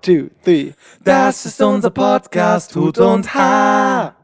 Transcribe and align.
two, 0.00 0.28
three. 0.44 0.72
Das 1.04 1.46
ist 1.46 1.60
unser 1.62 1.90
Podcast 1.90 2.74
Hut 2.76 2.98
und 2.98 3.32
Haar. 3.34 4.14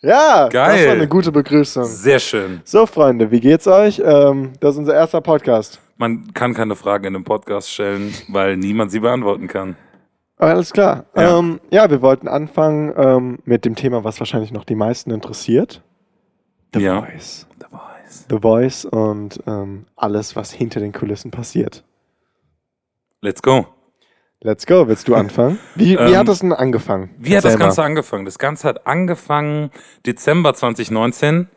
Ja, 0.00 0.48
Geil. 0.48 0.76
das 0.76 0.86
war 0.86 0.92
eine 0.94 1.08
gute 1.08 1.32
Begrüßung. 1.32 1.84
Sehr 1.84 2.18
schön. 2.18 2.60
So, 2.64 2.86
Freunde, 2.86 3.30
wie 3.30 3.40
geht's 3.40 3.66
euch? 3.66 4.00
Ähm, 4.04 4.52
das 4.60 4.74
ist 4.74 4.78
unser 4.78 4.94
erster 4.94 5.20
Podcast. 5.20 5.80
Man 5.96 6.32
kann 6.34 6.54
keine 6.54 6.76
Fragen 6.76 7.06
in 7.06 7.14
einem 7.16 7.24
Podcast 7.24 7.70
stellen, 7.70 8.14
weil 8.28 8.56
niemand 8.56 8.90
sie 8.90 9.00
beantworten 9.00 9.48
kann. 9.48 9.76
Alles 10.36 10.72
klar. 10.72 11.06
Ja. 11.16 11.22
Ja, 11.22 11.38
ähm, 11.38 11.60
ja 11.70 11.90
wir 11.90 12.02
wollten 12.02 12.28
anfangen 12.28 12.92
ähm, 12.96 13.38
mit 13.44 13.64
dem 13.64 13.74
Thema, 13.74 14.04
was 14.04 14.20
wahrscheinlich 14.20 14.52
noch 14.52 14.64
die 14.64 14.74
meisten 14.74 15.10
interessiert. 15.10 15.82
The 16.74 16.80
Ja. 16.80 17.00
Voice. 17.02 17.46
The 17.58 17.66
Voice. 17.70 18.26
The 18.28 18.38
Voice 18.38 18.84
und 18.84 19.40
ähm, 19.46 19.86
alles, 19.96 20.36
was 20.36 20.52
hinter 20.52 20.80
den 20.80 20.92
Kulissen 20.92 21.30
passiert. 21.30 21.84
Let's 23.22 23.40
go. 23.42 23.66
Let's 24.42 24.66
go. 24.66 24.86
Willst 24.86 25.08
du 25.08 25.14
anfangen? 25.14 25.58
Wie, 25.74 25.90
wie 25.90 25.94
Ähm, 25.94 26.16
hat 26.16 26.28
das 26.28 26.40
denn 26.40 26.52
angefangen? 26.52 27.10
Wie 27.18 27.36
hat 27.36 27.44
das 27.44 27.52
Erzähl 27.52 27.58
mal. 27.58 27.64
Ganze 27.66 27.82
angefangen? 27.84 28.24
Das 28.24 28.38
Ganze 28.38 28.68
hat 28.68 28.86
angefangen 28.86 29.70
Dezember 30.04 30.54
2019, 30.54 31.48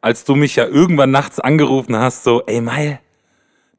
als 0.00 0.24
du 0.24 0.34
mich 0.34 0.56
ja 0.56 0.66
irgendwann 0.66 1.10
nachts 1.10 1.40
angerufen 1.40 1.96
hast, 1.96 2.24
so, 2.24 2.42
ey 2.46 2.60
Mai, 2.60 3.00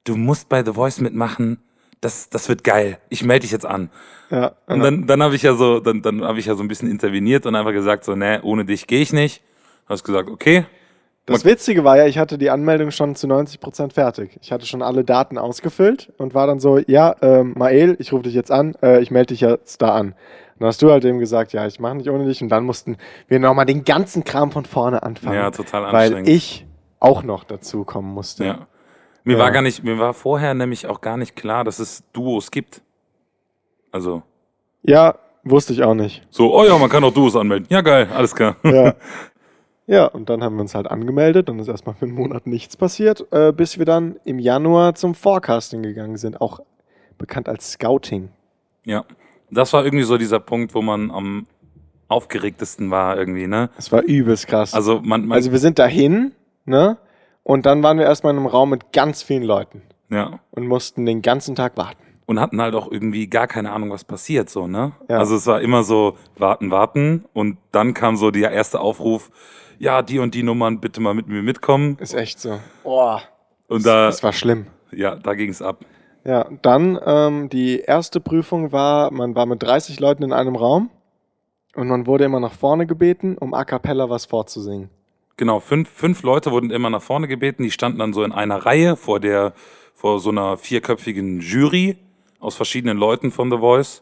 du 0.03 0.15
musst 0.17 0.49
bei 0.49 0.63
The 0.63 0.73
Voice 0.73 0.99
mitmachen. 0.99 1.59
Das, 2.01 2.29
das 2.29 2.47
wird 2.49 2.63
geil. 2.63 2.97
Ich 3.09 3.23
melde 3.23 3.41
dich 3.41 3.51
jetzt 3.51 3.65
an. 3.65 3.89
Ja, 4.31 4.53
Und 4.67 4.79
dann, 4.79 5.05
dann 5.05 5.21
habe 5.21 5.35
ich 5.35 5.43
ja 5.43 5.53
so, 5.53 5.79
dann, 5.79 6.01
dann 6.01 6.23
habe 6.23 6.39
ich 6.39 6.45
ja 6.45 6.55
so 6.55 6.63
ein 6.63 6.67
bisschen 6.69 6.89
interveniert 6.89 7.45
und 7.45 7.55
einfach 7.55 7.73
gesagt, 7.73 8.05
so, 8.05 8.15
nee, 8.15 8.39
ohne 8.41 8.63
dich 8.65 8.87
gehe 8.87 9.01
ich 9.01 9.11
nicht. 9.11 9.43
Hast 9.87 10.03
gesagt, 10.03 10.29
okay. 10.29 10.65
Das 11.33 11.45
Witzige 11.45 11.83
war 11.83 11.97
ja, 11.97 12.05
ich 12.07 12.17
hatte 12.17 12.37
die 12.37 12.49
Anmeldung 12.49 12.91
schon 12.91 13.15
zu 13.15 13.27
90% 13.27 13.93
fertig. 13.93 14.37
Ich 14.41 14.51
hatte 14.51 14.65
schon 14.65 14.81
alle 14.81 15.03
Daten 15.03 15.37
ausgefüllt 15.37 16.11
und 16.17 16.33
war 16.33 16.47
dann 16.47 16.59
so, 16.59 16.77
ja, 16.79 17.15
ähm, 17.21 17.53
Mael, 17.57 17.95
ich 17.99 18.11
rufe 18.13 18.23
dich 18.23 18.33
jetzt 18.33 18.51
an, 18.51 18.75
äh, 18.81 18.99
ich 19.01 19.11
melde 19.11 19.33
dich 19.33 19.41
jetzt 19.41 19.81
da 19.81 19.89
an. 19.95 20.07
Und 20.09 20.15
dann 20.59 20.67
hast 20.67 20.81
du 20.81 20.91
halt 20.91 21.05
eben 21.05 21.19
gesagt, 21.19 21.53
ja, 21.53 21.65
ich 21.67 21.79
mache 21.79 21.95
nicht 21.95 22.09
ohne 22.09 22.25
dich. 22.25 22.41
Und 22.41 22.49
dann 22.49 22.63
mussten 22.65 22.97
wir 23.27 23.39
nochmal 23.39 23.65
den 23.65 23.85
ganzen 23.85 24.23
Kram 24.25 24.51
von 24.51 24.65
vorne 24.65 25.03
anfangen. 25.03 25.35
Ja, 25.35 25.51
total 25.51 25.83
Weil 25.93 26.03
anstrengend. 26.15 26.29
ich 26.29 26.65
auch 26.99 27.23
noch 27.23 27.43
dazu 27.45 27.85
kommen 27.85 28.13
musste. 28.13 28.45
Ja. 28.45 28.67
Mir 29.23 29.37
Ja. 29.37 29.43
war 29.43 29.51
gar 29.51 29.61
nicht, 29.61 29.83
mir 29.83 29.99
war 29.99 30.13
vorher 30.13 30.53
nämlich 30.53 30.87
auch 30.87 30.99
gar 31.01 31.15
nicht 31.17 31.35
klar, 31.35 31.63
dass 31.63 31.79
es 31.79 32.03
Duos 32.13 32.51
gibt. 32.51 32.81
Also, 33.91 34.23
Ja, 34.83 35.15
wusste 35.43 35.73
ich 35.73 35.83
auch 35.83 35.93
nicht. 35.93 36.23
so, 36.29 36.53
oh 36.53 36.63
ja, 36.65 36.77
man 36.77 36.89
kann 36.89 37.03
auch 37.03 37.13
Duos 37.13 37.35
anmelden. 37.35 37.67
Ja, 37.69 37.81
geil, 37.81 38.07
alles 38.15 38.35
klar. 38.35 38.55
Ja. 38.63 38.93
ja, 39.89 40.05
und 40.05 40.29
dann 40.29 40.43
haben 40.43 40.55
wir 40.55 40.61
uns 40.61 40.75
halt 40.75 40.85
angemeldet 40.85 41.49
und 41.49 41.57
ist 41.57 41.67
erstmal 41.67 41.95
für 41.95 42.05
einen 42.05 42.13
Monat 42.13 42.45
nichts 42.45 42.77
passiert, 42.77 43.25
äh, 43.31 43.51
bis 43.51 43.79
wir 43.79 43.85
dann 43.85 44.17
im 44.23 44.37
Januar 44.37 44.93
zum 44.93 45.15
Forecasting 45.15 45.81
gegangen 45.81 46.15
sind. 46.17 46.39
Auch 46.39 46.59
bekannt 47.17 47.49
als 47.49 47.71
Scouting. 47.71 48.29
Ja. 48.85 49.03
Das 49.49 49.73
war 49.73 49.83
irgendwie 49.83 50.03
so 50.03 50.19
dieser 50.19 50.39
Punkt, 50.39 50.75
wo 50.75 50.83
man 50.83 51.09
am 51.09 51.47
aufgeregtesten 52.07 52.91
war 52.91 53.17
irgendwie, 53.17 53.47
ne? 53.47 53.71
Das 53.77 53.91
war 53.91 54.03
übelst 54.03 54.45
krass. 54.45 54.75
Also 54.75 55.01
man, 55.01 55.25
man 55.25 55.35
Also 55.35 55.51
wir 55.51 55.57
sind 55.57 55.79
dahin, 55.79 56.33
ne? 56.65 56.97
Und 57.41 57.65
dann 57.65 57.81
waren 57.81 57.97
wir 57.97 58.05
erstmal 58.05 58.33
in 58.33 58.37
einem 58.37 58.45
Raum 58.45 58.69
mit 58.69 58.93
ganz 58.93 59.23
vielen 59.23 59.41
Leuten 59.41 59.81
ja. 60.11 60.39
und 60.51 60.67
mussten 60.67 61.07
den 61.07 61.23
ganzen 61.23 61.55
Tag 61.55 61.77
warten. 61.77 62.03
Und 62.29 62.39
hatten 62.39 62.61
halt 62.61 62.75
auch 62.75 62.91
irgendwie 62.91 63.25
gar 63.27 63.47
keine 63.47 63.71
Ahnung, 63.71 63.89
was 63.89 64.03
passiert, 64.03 64.51
so, 64.51 64.67
ne? 64.67 64.91
Ja. 65.09 65.17
Also 65.17 65.35
es 65.35 65.47
war 65.47 65.61
immer 65.61 65.81
so, 65.81 66.15
warten, 66.37 66.69
warten. 66.69 67.25
Und 67.33 67.57
dann 67.71 67.95
kam 67.95 68.17
so 68.17 68.29
der 68.29 68.51
erste 68.51 68.79
Aufruf, 68.79 69.31
ja, 69.79 70.03
die 70.03 70.19
und 70.19 70.35
die 70.35 70.43
Nummern 70.43 70.79
bitte 70.79 71.01
mal 71.01 71.15
mit 71.15 71.27
mir 71.27 71.41
mitkommen. 71.41 71.97
Ist 71.99 72.13
echt 72.13 72.39
so. 72.39 72.59
Boah. 72.83 73.23
Und 73.67 73.83
da, 73.83 74.05
Das 74.05 74.21
war 74.21 74.31
schlimm. 74.31 74.67
ja, 74.91 75.15
da 75.15 75.33
ging's 75.33 75.59
ab. 75.63 75.83
Ja, 76.23 76.47
dann 76.61 76.99
ähm, 77.03 77.49
die 77.49 77.79
erste 77.79 78.19
Prüfung 78.19 78.71
war, 78.71 79.11
man 79.11 79.33
war 79.33 79.47
mit 79.47 79.63
30 79.63 79.99
Leuten 79.99 80.21
in 80.21 80.31
einem 80.31 80.55
Raum 80.55 80.91
und 81.73 81.87
man 81.87 82.05
wurde 82.05 82.25
immer 82.25 82.39
nach 82.39 82.53
vorne 82.53 82.85
gebeten, 82.85 83.39
um 83.39 83.55
a 83.55 83.65
cappella 83.65 84.07
was 84.11 84.25
vorzusingen. 84.27 84.91
Genau, 85.37 85.59
fünf, 85.61 85.89
fünf 85.89 86.21
Leute 86.21 86.51
wurden 86.51 86.69
immer 86.69 86.91
nach 86.91 87.01
vorne 87.01 87.27
gebeten, 87.27 87.63
die 87.63 87.71
standen 87.71 87.97
dann 87.97 88.13
so 88.13 88.23
in 88.23 88.33
einer 88.33 88.67
Reihe 88.67 88.95
vor 88.97 89.19
der, 89.19 89.53
vor 89.95 90.19
so 90.19 90.29
einer 90.29 90.57
vierköpfigen 90.57 91.39
Jury 91.39 91.97
aus 92.39 92.55
verschiedenen 92.55 92.97
Leuten 92.97 93.31
von 93.31 93.51
The 93.51 93.57
Voice. 93.57 94.01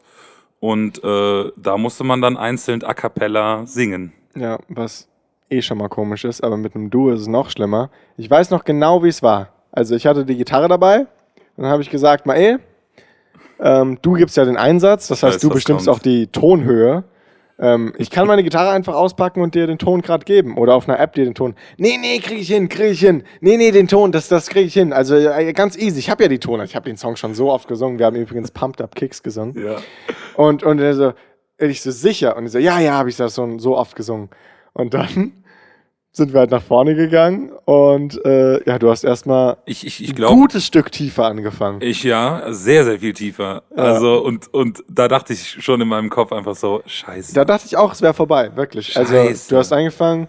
Und 0.60 1.04
äh, 1.04 1.52
da 1.56 1.78
musste 1.78 2.04
man 2.04 2.22
dann 2.22 2.38
einzeln 2.38 2.84
a 2.84 2.94
cappella 2.94 3.66
singen. 3.66 4.14
Ja, 4.36 4.60
was 4.70 5.08
eh 5.50 5.62
schon 5.62 5.78
mal 5.78 5.88
komisch 5.90 6.26
ist, 6.26 6.44
aber 6.44 6.58
mit 6.58 6.76
einem 6.76 6.90
Duo 6.90 7.12
ist 7.12 7.22
es 7.22 7.28
noch 7.28 7.50
schlimmer. 7.50 7.90
Ich 8.18 8.30
weiß 8.30 8.50
noch 8.52 8.64
genau, 8.64 9.04
wie 9.04 9.10
es 9.10 9.22
war. 9.22 9.50
Also 9.72 9.96
ich 9.96 10.08
hatte 10.08 10.26
die 10.26 10.36
Gitarre 10.36 10.68
dabei, 10.68 11.06
dann 11.56 11.68
habe 11.68 11.82
ich 11.82 11.90
gesagt, 11.90 12.26
Mael, 12.26 12.60
ähm, 13.60 14.00
du 14.02 14.14
gibst 14.14 14.38
ja 14.38 14.46
den 14.46 14.58
Einsatz, 14.58 15.08
das 15.08 15.24
heißt, 15.24 15.36
weiß, 15.36 15.42
du 15.42 15.50
bestimmst 15.50 15.86
kommt. 15.86 15.98
auch 15.98 16.02
die 16.02 16.28
Tonhöhe. 16.28 17.04
Ähm, 17.60 17.94
ich 17.98 18.12
kann 18.12 18.28
meine 18.28 18.44
Gitarre 18.44 18.70
einfach 18.70 18.94
auspacken 18.94 19.42
und 19.42 19.56
dir 19.56 19.66
den 19.66 19.80
Ton 19.80 20.02
gerade 20.02 20.26
geben 20.26 20.58
oder 20.58 20.76
auf 20.76 20.88
einer 20.88 21.00
App 21.00 21.14
dir 21.14 21.26
den 21.26 21.34
Ton. 21.34 21.56
Nee, 21.78 21.98
nee, 22.00 22.20
kriege 22.20 22.40
ich 22.40 22.50
hin, 22.50 22.70
kriege 22.70 22.90
ich 22.90 23.00
hin. 23.00 23.24
Nee, 23.42 23.58
nee, 23.58 23.72
den 23.72 23.88
Ton, 23.88 24.12
das, 24.12 24.28
das 24.28 24.48
kriege 24.48 24.68
ich 24.68 24.74
hin. 24.74 24.94
Also 24.94 25.16
äh, 25.16 25.52
ganz 25.54 25.76
easy. 25.76 26.00
Ich 26.00 26.10
habe 26.10 26.24
ja 26.24 26.30
die 26.30 26.40
Toner. 26.40 26.64
Ich 26.64 26.76
habe 26.76 26.90
den 26.90 26.98
Song 26.98 27.16
schon 27.16 27.34
so 27.34 27.52
oft 27.52 27.68
gesungen. 27.68 27.98
Wir 27.98 28.06
haben 28.06 28.16
übrigens 28.16 28.52
Pumped 28.52 28.82
Up 28.82 28.96
Kicks 28.96 29.24
gesungen. 29.24 29.56
Ja. 29.60 29.78
Und, 30.36 30.64
und 30.64 30.80
er 30.80 30.94
so, 30.94 31.14
ich 31.58 31.82
so, 31.82 31.92
sicher. 31.92 32.38
Und 32.38 32.46
ich 32.46 32.52
so, 32.52 32.60
ja, 32.60 32.80
ja, 32.80 32.94
habe 32.94 33.10
ich 33.10 33.18
das 33.18 33.36
schon 33.36 33.58
so 33.60 33.76
oft 33.76 33.96
gesungen. 33.96 34.30
Und 34.74 34.94
dann 34.94 35.34
sind 36.18 36.34
wir 36.34 36.42
halt 36.42 36.52
nach 36.52 36.62
vorne 36.62 36.96
gegangen 36.96 37.52
und 37.66 38.24
äh, 38.26 38.64
ja, 38.68 38.78
du 38.78 38.90
hast 38.90 39.04
erstmal 39.04 39.58
Ich, 39.66 39.86
ich, 39.86 40.04
ich 40.04 40.10
ein 40.10 40.16
glaube, 40.16 40.36
gutes 40.36 40.66
Stück 40.66 40.92
tiefer 40.92 41.26
angefangen. 41.26 41.82
ich 41.82 42.04
ja, 42.04 42.52
sehr, 42.52 42.84
sehr 42.84 43.00
viel 43.00 43.14
tiefer. 43.14 43.64
Also, 43.76 44.22
und, 44.24 44.54
und 44.54 44.84
da 44.90 45.08
dachte 45.08 45.34
ich 45.34 45.64
schon 45.64 45.80
in 45.80 45.88
meinem 45.88 46.10
Kopf 46.10 46.32
einfach 46.32 46.56
so, 46.56 46.82
scheiße. 46.86 47.34
Da 47.34 47.46
dachte 47.46 47.66
ich 47.68 47.78
auch, 47.78 47.94
es 47.94 48.02
wäre 48.02 48.14
vorbei, 48.14 48.52
wirklich. 48.56 48.98
Also 48.98 49.14
Scheiße. 49.14 49.50
du 49.50 49.58
hast 49.58 49.72
angefangen, 49.72 50.28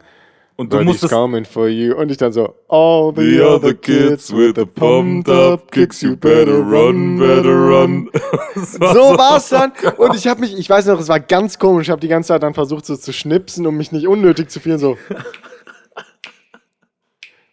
und 0.61 0.73
du 0.73 0.83
musstest, 0.83 1.13
coming 1.13 1.45
for 1.45 1.69
you. 1.69 1.95
Und 1.95 2.11
ich 2.11 2.17
dann 2.17 2.33
so, 2.33 2.53
all 2.67 3.13
the, 3.15 3.41
other 3.41 3.73
kids 3.75 4.33
with 4.33 4.55
the 4.57 4.67
pumped 4.67 5.29
up 5.29 5.71
kicks, 5.71 6.01
you 6.03 6.17
better 6.17 6.59
run, 6.59 7.17
better 7.17 7.55
run. 7.55 8.11
War 8.81 8.93
So 8.93 9.17
war's 9.17 9.49
dann. 9.51 9.71
Und 9.97 10.17
ich 10.17 10.27
habe 10.27 10.41
mich, 10.41 10.59
ich 10.59 10.69
weiß 10.69 10.87
noch, 10.87 10.99
es 10.99 11.07
war 11.07 11.21
ganz 11.21 11.61
komisch. 11.61 11.87
Ich 11.87 11.91
habe 11.93 12.01
die 12.01 12.09
ganze 12.09 12.29
Zeit 12.29 12.43
dann 12.43 12.55
versucht, 12.55 12.87
so 12.87 12.97
zu 12.97 13.13
schnipsen, 13.13 13.69
um 13.69 13.77
mich 13.77 13.93
nicht 13.93 14.09
unnötig 14.09 14.51
zu 14.51 14.59
fühlen. 14.59 14.81
So. 14.81 14.99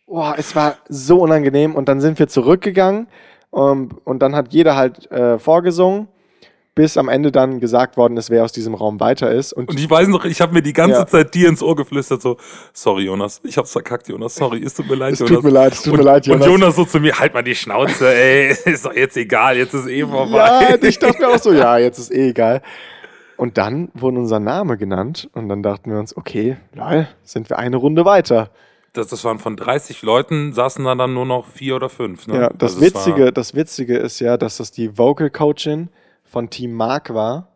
Boah, 0.07 0.35
es 0.37 0.55
war 0.55 0.77
so 0.87 1.19
unangenehm. 1.21 1.75
Und 1.75 1.89
dann 1.89 1.99
sind 2.01 2.19
wir 2.19 2.27
zurückgegangen. 2.27 3.07
ähm, 3.55 3.89
und 4.03 4.19
dann 4.21 4.35
hat 4.35 4.53
jeder 4.53 4.75
halt 4.75 5.09
äh, 5.11 5.39
vorgesungen, 5.39 6.07
bis 6.75 6.97
am 6.97 7.07
Ende 7.07 7.31
dann 7.31 7.61
gesagt 7.61 7.95
worden 7.95 8.17
ist, 8.17 8.29
wer 8.29 8.43
aus 8.43 8.51
diesem 8.51 8.73
Raum 8.75 8.99
weiter 8.99 9.31
ist. 9.31 9.53
Und, 9.53 9.69
Und 9.69 9.79
ich 9.79 9.89
weiß 9.89 10.09
noch, 10.09 10.25
ich 10.25 10.41
habe 10.41 10.53
mir 10.53 10.61
die 10.61 10.73
ganze 10.73 10.99
Ja. 10.99 11.07
Zeit 11.07 11.33
dir 11.33 11.47
ins 11.47 11.63
Ohr 11.63 11.73
geflüstert, 11.77 12.21
so, 12.21 12.35
sorry 12.73 13.03
Jonas, 13.05 13.39
ich 13.45 13.57
hab's 13.57 13.71
verkackt, 13.71 14.09
Jonas, 14.09 14.35
sorry, 14.35 14.61
es 14.61 14.73
tut 14.73 14.89
mir 14.89 14.95
leid, 14.95 15.13
es 15.13 15.19
Jonas. 15.19 15.33
tut 15.35 15.43
mir 15.45 15.49
leid, 15.51 15.71
es 15.73 15.81
tut 15.83 15.93
und, 15.93 15.99
mir 15.99 16.05
leid, 16.05 16.27
Jonas. 16.27 16.45
Und 16.47 16.51
Jonas 16.51 16.75
so 16.75 16.83
zu 16.83 16.99
mir, 16.99 17.17
halt 17.17 17.33
mal 17.33 17.43
die 17.43 17.55
Schnauze, 17.55 18.13
ey, 18.13 18.49
ist 18.65 18.85
doch 18.85 18.93
jetzt 18.93 19.15
egal, 19.15 19.55
jetzt 19.55 19.73
ist 19.73 19.87
eh 19.87 20.05
vorbei. 20.05 20.37
Ja, 20.37 20.75
ich 20.81 20.99
dachte 20.99 21.21
mir 21.21 21.29
auch 21.29 21.39
so, 21.39 21.53
ja, 21.53 21.77
jetzt 21.77 21.97
ist 21.97 22.11
eh 22.11 22.31
egal. 22.31 22.61
Und 23.37 23.57
dann 23.57 23.89
wurde 23.93 24.17
unser 24.17 24.41
Name 24.41 24.75
genannt 24.77 25.29
und 25.33 25.47
dann 25.47 25.63
dachten 25.63 25.91
wir 25.91 25.97
uns, 25.99 26.15
okay, 26.17 26.57
lol, 26.73 27.07
sind 27.23 27.49
wir 27.49 27.57
eine 27.57 27.77
Runde 27.77 28.03
weiter. 28.03 28.49
Das, 28.95 29.07
das 29.07 29.23
waren 29.23 29.39
von 29.39 29.55
30 29.55 30.01
Leuten, 30.01 30.53
saßen 30.53 30.83
da 30.85 30.95
dann 30.95 31.13
nur 31.13 31.25
noch 31.25 31.45
vier 31.47 31.75
oder 31.75 31.89
fünf. 31.89 32.27
Ne? 32.27 32.35
Ja, 32.35 32.49
das 32.49 32.75
Also 32.75 32.85
Witzige, 32.85 33.31
das 33.31 33.53
Witzige 33.55 33.97
ist 33.97 34.19
ja, 34.19 34.37
dass 34.37 34.57
das 34.57 34.71
die 34.71 34.97
Vocal 34.97 35.29
Coachin 35.29 35.89
von 36.23 36.49
Team 36.49 36.73
Mark 36.73 37.13
war. 37.13 37.49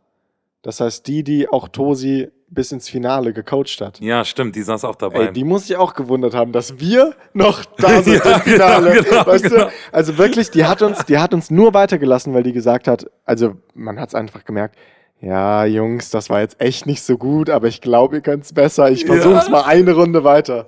Das 0.62 0.80
heißt, 0.82 1.08
die, 1.08 1.24
die 1.24 1.48
auch 1.50 1.68
Tosi 1.70 2.30
bis 2.52 2.72
ins 2.72 2.90
Finale 2.90 3.32
gecoacht 3.32 3.80
hat. 3.80 4.00
Ja, 4.00 4.26
stimmt, 4.26 4.56
die 4.56 4.64
saß 4.64 4.84
auch 4.84 4.96
dabei. 4.96 5.28
Ey, 5.28 5.34
die 5.34 5.44
muss 5.44 5.68
sich 5.68 5.78
auch 5.78 5.94
gewundert 5.94 6.34
haben, 6.34 6.52
dass 6.52 6.80
wir 6.80 7.14
noch 7.34 7.64
da 7.78 8.02
sind 8.02 8.24
Ja, 8.26 8.36
im 8.38 8.42
Finale. 8.42 8.92
genau, 8.92 9.04
genau, 9.10 9.28
weißt 9.28 9.44
genau. 9.44 9.66
du? 9.66 9.72
Also 9.92 10.18
wirklich, 10.18 10.50
die 10.50 10.66
hat 10.66 10.82
uns, 10.82 11.06
die 11.06 11.20
hat 11.20 11.34
uns 11.34 11.52
nur 11.52 11.74
weitergelassen, 11.76 12.34
weil 12.34 12.44
die 12.44 12.52
gesagt 12.54 12.88
hat, 12.88 13.06
also 13.24 13.56
man 13.76 14.00
hat 14.00 14.10
es 14.10 14.16
einfach 14.16 14.44
gemerkt, 14.46 14.76
ja, 15.22 15.66
Jungs, 15.66 16.10
das 16.12 16.30
war 16.30 16.40
jetzt 16.42 16.60
echt 16.60 16.86
nicht 16.88 17.04
so 17.04 17.18
gut, 17.18 17.50
aber 17.50 17.68
ich 17.68 17.82
glaube, 17.82 18.16
ihr 18.16 18.22
könnt 18.22 18.46
es 18.46 18.54
besser. 18.54 18.90
Ich 18.90 19.06
versuche 19.06 19.36
es 19.38 19.46
Ja. 19.46 19.52
mal 19.52 19.64
eine 19.64 19.94
Runde 19.94 20.24
weiter. 20.24 20.66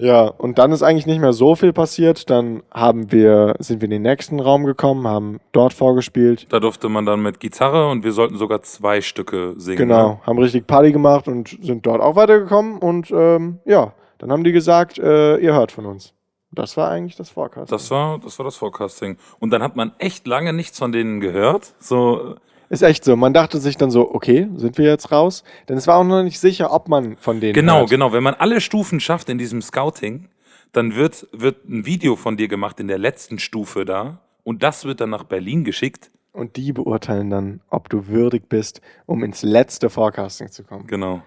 Ja, 0.00 0.28
und 0.28 0.58
dann 0.58 0.72
ist 0.72 0.82
eigentlich 0.82 1.06
nicht 1.06 1.20
mehr 1.20 1.32
so 1.32 1.54
viel 1.54 1.72
passiert. 1.72 2.30
Dann 2.30 2.62
haben 2.72 3.12
wir, 3.12 3.54
sind 3.58 3.80
wir 3.80 3.86
in 3.86 3.90
den 3.90 4.02
nächsten 4.02 4.40
Raum 4.40 4.64
gekommen, 4.64 5.06
haben 5.06 5.40
dort 5.52 5.72
vorgespielt. 5.72 6.46
da 6.50 6.58
durfte 6.60 6.88
man 6.88 7.04
dann 7.06 7.20
mit 7.22 7.38
Gitarre 7.40 7.88
und 7.90 8.02
wir 8.02 8.12
sollten 8.12 8.38
sogar 8.38 8.62
zwei 8.62 9.00
Stücke 9.00 9.54
singen. 9.56 9.76
Genau, 9.78 10.08
Ne? 10.08 10.20
haben 10.26 10.38
richtig 10.38 10.66
Party 10.66 10.92
gemacht 10.92 11.28
und 11.28 11.56
sind 11.62 11.84
dort 11.86 12.00
auch 12.00 12.16
weitergekommen. 12.16 12.78
Und 12.78 13.10
ähm, 13.10 13.58
ja, 13.66 13.92
dann 14.18 14.32
haben 14.32 14.44
die 14.44 14.52
gesagt, 14.52 14.98
äh, 14.98 15.36
ihr 15.36 15.54
hört 15.54 15.72
von 15.72 15.86
uns. 15.86 16.14
Das 16.52 16.76
war 16.76 16.90
eigentlich 16.90 17.16
das 17.16 17.30
Forecast. 17.30 17.70
Das 17.70 17.90
war, 17.90 18.18
das 18.18 18.38
war 18.38 18.44
das 18.44 18.56
Forecasting. 18.56 19.18
Und 19.38 19.50
dann 19.52 19.62
hat 19.62 19.76
man 19.76 19.92
echt 19.98 20.26
lange 20.26 20.52
nichts 20.52 20.78
von 20.78 20.90
denen 20.92 21.20
gehört. 21.20 21.74
So, 21.78 22.34
Ist 22.70 22.82
echt 22.82 23.04
so. 23.04 23.16
Man 23.16 23.34
dachte 23.34 23.58
sich 23.58 23.76
dann 23.76 23.90
so, 23.90 24.14
okay, 24.14 24.48
sind 24.54 24.78
wir 24.78 24.86
jetzt 24.86 25.10
raus? 25.12 25.42
Denn 25.68 25.76
es 25.76 25.86
war 25.86 25.96
auch 25.98 26.04
noch 26.04 26.22
nicht 26.22 26.38
sicher, 26.40 26.72
ob 26.72 26.88
man 26.88 27.16
von 27.16 27.40
denen 27.40 27.52
Genau, 27.52 27.80
hört. 27.80 27.90
genau. 27.90 28.12
Wenn 28.12 28.22
man 28.22 28.34
alle 28.34 28.60
Stufen 28.60 29.00
schafft 29.00 29.28
in 29.28 29.38
diesem 29.38 29.60
Scouting, 29.60 30.28
dann 30.72 30.94
wird, 30.94 31.26
wird 31.32 31.68
ein 31.68 31.84
Video 31.84 32.14
von 32.16 32.36
dir 32.36 32.46
gemacht 32.46 32.78
in 32.78 32.86
der 32.86 32.98
letzten 32.98 33.40
Stufe 33.40 33.84
da 33.84 34.20
und 34.44 34.62
das 34.62 34.84
wird 34.84 35.00
dann 35.00 35.10
nach 35.10 35.24
Berlin 35.24 35.64
geschickt 35.64 36.10
Und 36.32 36.56
die 36.56 36.72
beurteilen 36.72 37.28
dann, 37.28 37.60
ob 37.70 37.88
du 37.88 38.06
würdig 38.06 38.48
bist, 38.48 38.80
um 39.04 39.24
ins 39.24 39.42
letzte 39.42 39.90
Forecasting 39.90 40.48
zu 40.52 40.62
kommen. 40.62 40.86
Genau. 40.86 41.22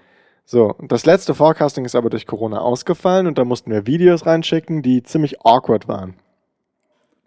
So, 0.45 0.75
das 0.87 1.05
letzte 1.05 1.35
Forecasting 1.35 1.83
ist 1.83 1.95
aber 1.95 2.09
durch 2.09 2.25
Corona 2.25 2.59
ausgefallen 2.59 3.27
und 3.27 3.37
da 3.37 3.43
mussten 3.43 3.69
wir 3.71 3.85
Videos 3.85 4.25
reinschicken, 4.25 4.81
die 4.81 5.03
ziemlich 5.03 5.45
awkward 5.45 5.87
waren. 5.89 6.15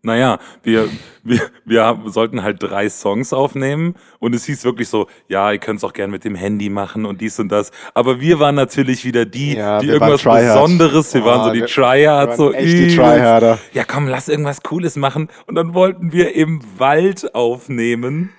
Naja, 0.06 0.38
wir, 0.62 0.88
wir, 1.24 1.40
wir 1.64 1.98
sollten 2.06 2.44
halt 2.44 2.62
drei 2.62 2.88
Songs 2.88 3.32
aufnehmen 3.32 3.96
und 4.20 4.36
es 4.36 4.44
hieß 4.44 4.64
wirklich 4.64 4.88
so, 4.88 5.08
ja, 5.26 5.50
ihr 5.50 5.58
könnt 5.58 5.78
es 5.78 5.84
auch 5.84 5.92
gern 5.92 6.12
mit 6.12 6.24
dem 6.24 6.36
Handy 6.36 6.68
machen 6.70 7.04
und 7.04 7.20
dies 7.20 7.40
und 7.40 7.50
das. 7.50 7.72
Aber 7.92 8.20
wir 8.20 8.38
waren 8.38 8.54
natürlich 8.54 9.04
wieder 9.04 9.24
die, 9.24 9.54
Ja, 9.54 9.80
die 9.80 9.88
irgendwas. 9.88 10.22
Besonderes, 10.22 11.12
wir 11.12 11.24
waren 11.24 11.42
so 11.42 11.50
Oh, 11.50 11.52
die 11.52 11.62
Tryhards, 11.62 12.36
so 12.36 12.52
echt 12.52 12.72
die. 12.72 12.96
Tryharder. 12.96 13.58
Ja, 13.72 13.82
komm, 13.84 14.06
lass 14.06 14.28
irgendwas 14.28 14.62
Cooles 14.62 14.94
machen. 14.94 15.28
Und 15.46 15.56
dann 15.56 15.74
wollten 15.74 16.12
wir 16.12 16.36
im 16.36 16.60
Wald 16.78 17.34
aufnehmen. 17.34 18.30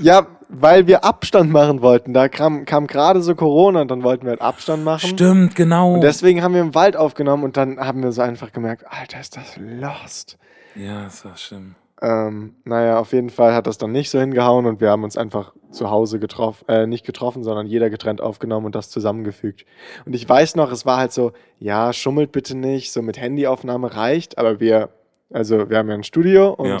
Ja, 0.00 0.26
weil 0.48 0.86
wir 0.86 1.04
Abstand 1.04 1.52
machen 1.52 1.80
wollten. 1.82 2.12
Da 2.12 2.28
kam, 2.28 2.64
kam 2.64 2.86
gerade 2.86 3.22
so 3.22 3.34
Corona 3.34 3.82
und 3.82 3.90
dann 3.90 4.02
wollten 4.02 4.24
wir 4.24 4.30
halt 4.30 4.40
Abstand 4.40 4.84
machen. 4.84 5.08
Stimmt, 5.08 5.54
genau. 5.54 5.94
Und 5.94 6.00
deswegen 6.02 6.42
haben 6.42 6.54
wir 6.54 6.60
im 6.60 6.74
Wald 6.74 6.96
aufgenommen 6.96 7.44
und 7.44 7.56
dann 7.56 7.78
haben 7.78 8.02
wir 8.02 8.10
so 8.12 8.22
einfach 8.22 8.52
gemerkt, 8.52 8.84
Alter, 8.88 9.20
ist 9.20 9.36
das 9.36 9.56
lost. 9.56 10.38
Ja, 10.74 11.04
das 11.04 11.24
war 11.24 11.36
schlimm. 11.36 11.74
Ähm, 12.02 12.54
naja, 12.64 12.98
auf 12.98 13.12
jeden 13.12 13.28
Fall 13.28 13.52
hat 13.54 13.66
das 13.66 13.76
dann 13.76 13.92
nicht 13.92 14.08
so 14.08 14.18
hingehauen 14.18 14.64
und 14.64 14.80
wir 14.80 14.88
haben 14.90 15.04
uns 15.04 15.18
einfach 15.18 15.52
zu 15.70 15.90
Hause 15.90 16.18
getroffen, 16.18 16.64
äh, 16.68 16.86
nicht 16.86 17.04
getroffen, 17.04 17.44
sondern 17.44 17.66
jeder 17.66 17.90
getrennt 17.90 18.22
aufgenommen 18.22 18.64
und 18.66 18.74
das 18.74 18.88
zusammengefügt. 18.88 19.66
Und 20.06 20.14
ich 20.14 20.26
weiß 20.26 20.56
noch, 20.56 20.72
es 20.72 20.86
war 20.86 20.96
halt 20.96 21.12
so, 21.12 21.32
ja, 21.58 21.92
schummelt 21.92 22.32
bitte 22.32 22.56
nicht, 22.56 22.92
so 22.92 23.02
mit 23.02 23.20
Handyaufnahme 23.20 23.94
reicht, 23.94 24.38
aber 24.38 24.60
wir, 24.60 24.88
also 25.30 25.68
wir 25.68 25.76
haben 25.76 25.88
ja 25.88 25.94
ein 25.94 26.02
Studio 26.04 26.54
und 26.54 26.68
Ja. 26.68 26.78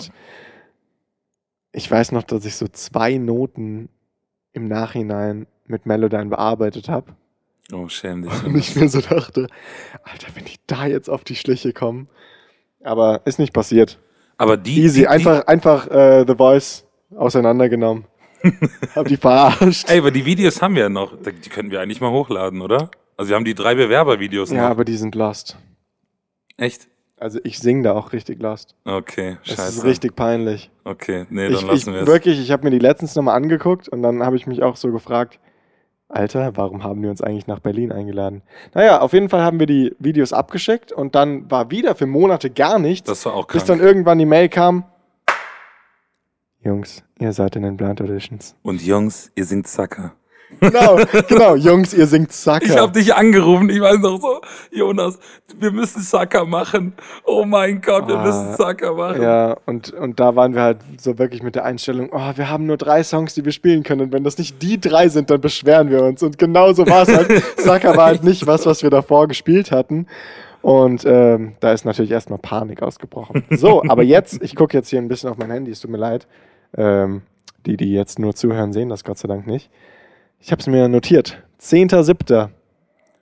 ich 1.72 1.90
weiß 1.90 2.12
noch, 2.12 2.22
dass 2.22 2.44
ich 2.46 2.56
so 2.56 2.66
zwei 2.68 3.18
Noten 3.18 3.88
im 4.52 4.64
Nachhinein 4.68 5.46
mit 5.66 5.84
Melodyne 5.86 6.26
bearbeitet 6.30 6.88
habe 6.88 7.12
Oh, 7.72 7.88
schäm 7.88 8.22
dich. 8.22 8.42
und 8.44 8.56
ich 8.56 8.74
mir 8.74 8.88
so 8.88 9.00
dachte, 9.00 9.46
Alter, 10.02 10.28
wenn 10.34 10.44
die 10.46 10.56
da 10.66 10.86
jetzt 10.86 11.08
auf 11.10 11.24
die 11.24 11.36
Schliche 11.36 11.72
kommen. 11.72 12.08
Aber 12.82 13.20
ist 13.24 13.38
nicht 13.38 13.52
passiert. 13.52 13.98
Aber 14.36 14.56
die. 14.56 14.80
Easy, 14.80 15.00
die, 15.00 15.08
einfach, 15.08 15.46
einfach 15.46 15.88
äh, 15.88 16.24
The 16.26 16.34
Voice 16.34 16.84
auseinandergenommen. 17.14 18.04
Hab 18.94 19.06
die 19.06 19.16
verarscht. 19.16 19.88
Die, 19.88 19.92
ey, 19.92 19.98
aber 19.98 20.10
die 20.10 20.24
Videos 20.24 20.62
haben 20.62 20.74
wir 20.74 20.84
ja 20.84 20.88
noch. 20.88 21.14
Die 21.20 21.50
könnten 21.50 21.70
wir 21.70 21.80
eigentlich 21.80 22.00
mal 22.00 22.10
hochladen, 22.10 22.62
oder? 22.62 22.90
Also 23.16 23.30
wir 23.30 23.36
haben 23.36 23.44
die 23.44 23.54
drei 23.54 23.74
Bewerbervideos 23.74 24.50
ja, 24.50 24.62
noch. 24.62 24.70
aber 24.70 24.84
die 24.86 24.96
sind 24.96 25.14
lost. 25.14 25.58
Echt? 26.56 26.88
Also 27.18 27.38
ich 27.44 27.58
sing 27.58 27.82
da 27.82 27.92
auch 27.92 28.14
richtig 28.14 28.40
lost. 28.40 28.74
Okay, 28.86 29.36
scheiße. 29.42 29.62
ist 29.62 29.84
richtig 29.84 30.16
peinlich. 30.16 30.70
Okay, 30.84 31.26
nee, 31.28 31.50
dann 31.50 31.52
ich, 31.52 31.62
lassen 31.62 31.92
wir 31.92 32.00
es. 32.00 32.06
wirklich, 32.06 32.40
ich 32.40 32.50
habe 32.50 32.64
mir 32.64 32.70
die 32.70 32.78
letztens 32.78 33.14
nochmal 33.14 33.36
angeguckt 33.36 33.90
und 33.90 34.02
dann 34.02 34.22
habe 34.22 34.36
ich 34.36 34.46
mich 34.46 34.62
auch 34.62 34.76
so 34.76 34.90
gefragt, 34.90 35.38
Alter, 36.10 36.56
warum 36.56 36.82
haben 36.82 37.00
die 37.02 37.08
uns 37.08 37.22
eigentlich 37.22 37.46
nach 37.46 37.60
Berlin 37.60 37.92
eingeladen? 37.92 38.42
Naja, 38.74 39.00
auf 39.00 39.12
jeden 39.12 39.28
Fall 39.28 39.42
haben 39.42 39.60
wir 39.60 39.66
die 39.66 39.94
Videos 40.00 40.32
abgeschickt 40.32 40.90
und 40.92 41.14
dann 41.14 41.48
war 41.50 41.70
wieder 41.70 41.94
für 41.94 42.06
Monate 42.06 42.50
gar 42.50 42.78
nichts, 42.80 43.06
Das 43.08 43.24
war 43.26 43.34
auch 43.34 43.46
bis 43.46 43.64
krank. 43.64 43.78
dann 43.80 43.86
irgendwann 43.86 44.18
die 44.18 44.26
Mail 44.26 44.48
kam. 44.48 44.84
Jungs, 46.62 47.04
ihr 47.18 47.32
seid 47.32 47.56
in 47.56 47.62
den 47.62 47.76
Blind 47.76 48.00
Auditions. 48.02 48.54
Und 48.62 48.82
Jungs, 48.82 49.30
ihr 49.34 49.44
singt 49.44 49.66
Sucker. 49.68 50.12
Genau, 50.60 50.98
genau, 51.28 51.54
Jungs, 51.54 51.94
ihr 51.94 52.06
singt 52.06 52.32
Sucker. 52.32 52.64
Ich 52.64 52.76
hab 52.76 52.92
dich 52.92 53.14
angerufen, 53.14 53.70
ich 53.70 53.80
weiß 53.80 53.98
noch 54.00 54.20
so, 54.20 54.40
Jonas, 54.70 55.18
wir 55.58 55.70
müssen 55.70 56.02
Sucker 56.02 56.44
machen. 56.44 56.92
Oh 57.24 57.44
mein 57.46 57.80
Gott, 57.80 58.08
wir 58.08 58.18
Ah, 58.18 58.24
müssen 58.26 58.56
Sucker 58.56 58.94
machen. 58.94 59.22
Ja, 59.22 59.56
und, 59.66 59.92
und 59.92 60.20
da 60.20 60.36
waren 60.36 60.54
wir 60.54 60.62
halt 60.62 60.78
so 60.98 61.18
wirklich 61.18 61.42
mit 61.42 61.54
der 61.54 61.64
Einstellung, 61.64 62.10
oh, 62.12 62.32
wir 62.36 62.50
haben 62.50 62.66
nur 62.66 62.76
drei 62.76 63.02
Songs, 63.02 63.34
die 63.34 63.44
wir 63.44 63.52
spielen 63.52 63.82
können. 63.84 64.02
Und 64.02 64.12
wenn 64.12 64.24
das 64.24 64.36
nicht 64.36 64.60
die 64.60 64.78
drei 64.80 65.08
sind, 65.08 65.30
dann 65.30 65.40
beschweren 65.40 65.90
wir 65.90 66.02
uns. 66.02 66.22
Und 66.22 66.36
genau 66.36 66.72
so 66.72 66.86
war 66.86 67.02
es 67.08 67.16
halt. 67.16 67.42
Sucker 67.56 67.96
war 67.96 68.06
halt 68.06 68.24
nicht 68.24 68.46
was, 68.46 68.66
was 68.66 68.82
wir 68.82 68.90
davor 68.90 69.28
gespielt 69.28 69.70
hatten. 69.70 70.06
Und 70.62 71.04
ähm, 71.06 71.52
da 71.60 71.72
ist 71.72 71.86
natürlich 71.86 72.10
erstmal 72.10 72.38
Panik 72.38 72.82
ausgebrochen. 72.82 73.44
So, 73.50 73.82
aber 73.88 74.02
jetzt, 74.02 74.42
ich 74.42 74.54
gucke 74.54 74.76
jetzt 74.76 74.90
hier 74.90 74.98
ein 75.00 75.08
bisschen 75.08 75.30
auf 75.30 75.38
mein 75.38 75.50
Handy, 75.50 75.70
es 75.70 75.80
tut 75.80 75.90
mir 75.90 75.96
leid. 75.96 76.26
Ähm, 76.76 77.22
die, 77.64 77.78
die 77.78 77.92
jetzt 77.94 78.18
nur 78.18 78.34
zuhören, 78.34 78.74
sehen 78.74 78.90
das 78.90 79.04
Gott 79.04 79.16
sei 79.16 79.26
Dank 79.28 79.46
nicht. 79.46 79.70
Ich 80.40 80.50
habe 80.52 80.60
es 80.60 80.66
mir 80.66 80.88
notiert. 80.88 81.42
10.7. 81.60 82.48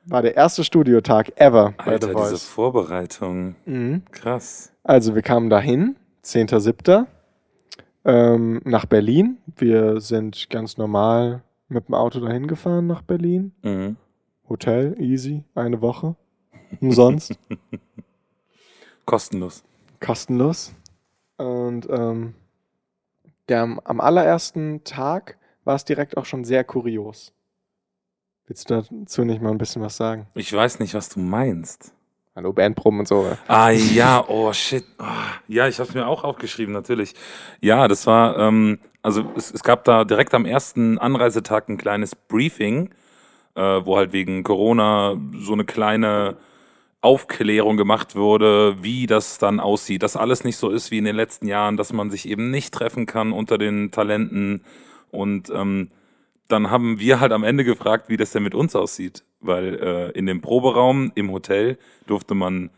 war 0.07 0.23
der 0.23 0.37
erste 0.37 0.63
Studiotag 0.65 1.33
ever 1.41 1.75
bei 1.77 1.85
Alter, 1.93 2.09
The 2.09 2.15
diese 2.15 2.29
Voice. 2.31 2.45
Vorbereitung. 2.45 3.57
Mhm. 3.67 4.03
Krass. 4.13 4.73
Also 4.85 5.15
wir 5.15 5.23
kamen 5.23 5.51
dahin, 5.51 5.97
10.7. 6.25 7.07
Ähm, 8.05 8.61
nach 8.65 8.87
Berlin. 8.87 9.39
Wir 9.57 10.01
sind 10.01 10.49
ganz 10.51 10.79
normal 10.79 11.43
mit 11.69 11.89
dem 11.89 11.95
Auto 11.95 12.21
dahin 12.21 12.47
gefahren 12.47 12.87
nach 12.87 13.03
Berlin. 13.03 13.53
Mhm. 13.63 13.97
Hotel, 14.49 14.95
easy, 14.99 15.45
eine 15.55 15.83
Woche. 15.83 16.17
Umsonst, 16.81 17.39
Kostenlos. 19.07 19.63
kostenlos. 20.01 20.75
Und 21.39 21.89
ähm, 21.91 22.35
der, 23.49 23.63
am 23.85 24.01
allerersten 24.01 24.85
Tag 24.85 25.38
war 25.69 25.77
es 25.77 25.85
direkt 25.85 26.17
auch 26.17 26.25
schon 26.25 26.45
sehr 26.45 26.65
kurios. 26.65 27.33
Willst 28.47 28.71
du 28.71 28.83
dazu 28.83 29.25
nicht 29.25 29.43
mal 29.43 29.51
ein 29.51 29.59
bisschen 29.59 29.83
was 29.83 29.99
sagen? 29.99 30.27
Ich 30.35 30.51
weiß 30.51 30.81
nicht, 30.81 30.95
was 30.95 31.11
du 31.11 31.21
meinst. 31.21 31.93
Hallo, 32.35 32.55
Bandproben 32.55 33.01
und 33.01 33.09
so. 33.09 33.37
Ah 33.49 33.69
ja, 33.69 34.25
oh 34.29 34.51
shit. 34.55 34.85
Ah, 34.97 35.27
ja, 35.47 35.69
ich 35.69 35.79
habe 35.79 35.91
es 35.91 35.95
mir 35.95 36.07
auch 36.07 36.25
aufgeschrieben, 36.25 36.73
natürlich. 36.73 37.15
Ja, 37.61 37.87
das 37.87 38.07
war, 38.07 38.39
ähm, 38.39 38.79
also 39.03 39.31
es, 39.37 39.51
es 39.51 39.63
gab 39.63 39.85
da 39.85 40.05
direkt 40.05 40.33
am 40.33 40.47
ersten 40.47 40.99
Anreisetag 40.99 41.69
ein 41.69 41.77
kleines 41.77 42.15
Briefing, 42.15 42.89
äh, 43.55 43.61
wo 43.61 43.99
halt 43.99 44.15
wegen 44.15 44.45
Corona 44.45 45.19
so 45.35 45.53
eine 45.53 45.67
kleine 45.67 46.39
Aufklärung 47.03 47.77
gemacht 47.77 48.17
wurde, 48.17 48.83
wie 48.83 49.07
das 49.07 49.37
dann 49.37 49.61
aussieht, 49.61 50.03
dass 50.03 50.17
alles 50.17 50.45
nicht 50.45 50.57
so 50.57 50.71
ist 50.71 50.91
wie 50.91 50.99
in 50.99 51.05
den 51.05 51.17
letzten 51.17 51.47
Jahren, 51.47 51.77
dass 51.77 51.93
man 51.93 52.09
sich 52.09 52.27
eben 52.27 52.51
nicht 52.51 52.73
treffen 52.73 53.05
kann 53.05 53.33
unter 53.33 53.59
den 53.59 53.91
Talenten. 53.91 54.63
Und 55.11 55.51
ähm, 55.55 55.89
dann 56.49 56.71
haben 56.71 56.99
wir 56.99 57.21
halt 57.21 57.33
am 57.33 57.45
Ende 57.45 57.65
gefragt, 57.65 58.09
wie 58.09 58.17
das 58.17 58.33
denn 58.33 58.43
mit 58.43 58.55
uns 58.55 58.75
aussieht. 58.75 59.25
Weil 59.41 59.75
äh, 59.77 60.11
in 60.19 60.27
dem 60.27 60.41
Proberaum 60.41 61.13
im 61.15 61.31
Hotel 61.31 61.79
durfte 62.07 62.35
man 62.35 62.71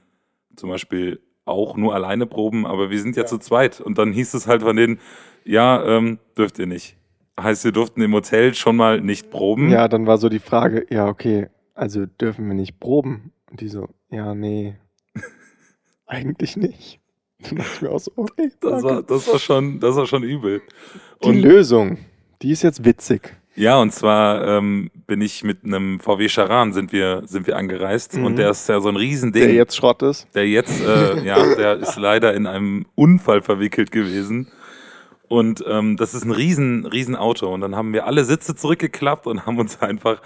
zum 0.57 0.71
Beispiel 0.71 1.21
auch 1.45 1.77
nur 1.77 1.95
alleine 1.95 2.27
proben, 2.27 2.67
aber 2.67 2.91
wir 2.91 3.01
sind 3.01 3.17
ja, 3.17 3.23
Ja. 3.23 3.27
zu 3.27 3.39
zweit. 3.39 3.81
Und 3.81 3.99
dann 3.99 4.13
hieß 4.13 4.35
es 4.35 4.47
halt 4.47 4.63
von 4.63 4.77
denen, 4.77 4.99
ja, 5.45 5.83
ähm, 5.85 6.19
dürft 6.37 6.59
ihr 6.59 6.67
nicht. 6.67 6.97
Heißt, 7.41 7.65
wir 7.65 7.73
durften 7.73 8.03
im 8.03 8.13
Hotel 8.13 8.55
schon 8.55 8.77
mal 8.77 9.01
nicht 9.01 9.31
proben. 9.31 9.71
Ja, 9.71 9.89
dann 9.89 10.07
war 10.07 10.19
so 10.19 10.29
die 10.29 10.39
Frage, 10.41 10.87
ja, 10.91 11.09
okay, 11.09 11.49
also 11.75 12.05
dürfen 12.07 12.47
wir 12.47 12.55
nicht 12.55 12.79
proben? 12.79 13.33
Und 13.51 13.61
die 13.63 13.69
so, 13.69 13.89
ja, 14.11 14.35
nee, 14.35 14.77
eigentlich 16.07 16.57
nicht. 16.57 17.01
Dann 17.43 17.57
dachte 17.59 17.71
ich 17.77 17.83
mir 17.83 17.91
auch 17.91 17.99
so, 18.01 18.13
okay, 18.17 18.51
Das 18.61 18.83
war, 18.83 19.03
das 19.03 19.27
war 19.33 19.39
schon, 19.39 19.81
das 19.81 19.97
war 19.97 20.07
schon 20.07 20.23
übel. 20.23 20.61
Die 21.25 21.29
Und, 21.29 21.41
Lösung, 21.41 21.99
die 22.43 22.53
ist 22.53 22.63
jetzt 22.63 22.85
witzig. 22.85 23.37
ja, 23.57 23.77
und 23.79 23.93
zwar 23.93 24.47
ähm, 24.47 24.91
bin 25.07 25.21
ich 25.21 25.45
mit 25.45 25.65
einem 25.65 26.01
VW 26.01 26.29
Charan 26.29 26.73
sind 26.73 26.93
wir, 26.93 27.23
sind 27.27 27.47
wir 27.47 27.57
angereist 27.57 28.17
Mhm. 28.17 28.25
und 28.25 28.37
der 28.37 28.51
ist 28.51 28.69
ja 28.69 28.81
so 28.81 28.89
ein 28.89 28.97
Riesending. 28.97 29.43
Der 29.43 29.53
jetzt 29.55 29.77
Schrott 29.77 30.03
ist. 30.03 30.27
Der 30.35 30.49
jetzt, 30.49 30.81
äh, 30.81 31.21
ja, 31.25 31.55
der 31.55 31.77
ist 31.79 31.97
leider 31.97 32.33
in 32.35 32.47
einem 32.47 32.87
Unfall 32.95 33.43
verwickelt 33.43 33.91
gewesen. 33.93 34.49
Und 35.29 35.63
ähm, 35.69 35.97
das 35.97 36.13
ist 36.15 36.25
ein 36.25 36.33
riesen, 36.33 36.87
riesen 36.87 37.15
Auto. 37.15 37.53
Und 37.55 37.61
dann 37.61 37.77
haben 37.77 37.93
wir 37.93 38.05
alle 38.07 38.25
Sitze 38.25 38.57
zurückgeklappt 38.57 39.27
und 39.29 39.47
haben 39.47 39.59
uns 39.59 39.81
einfach 39.81 40.21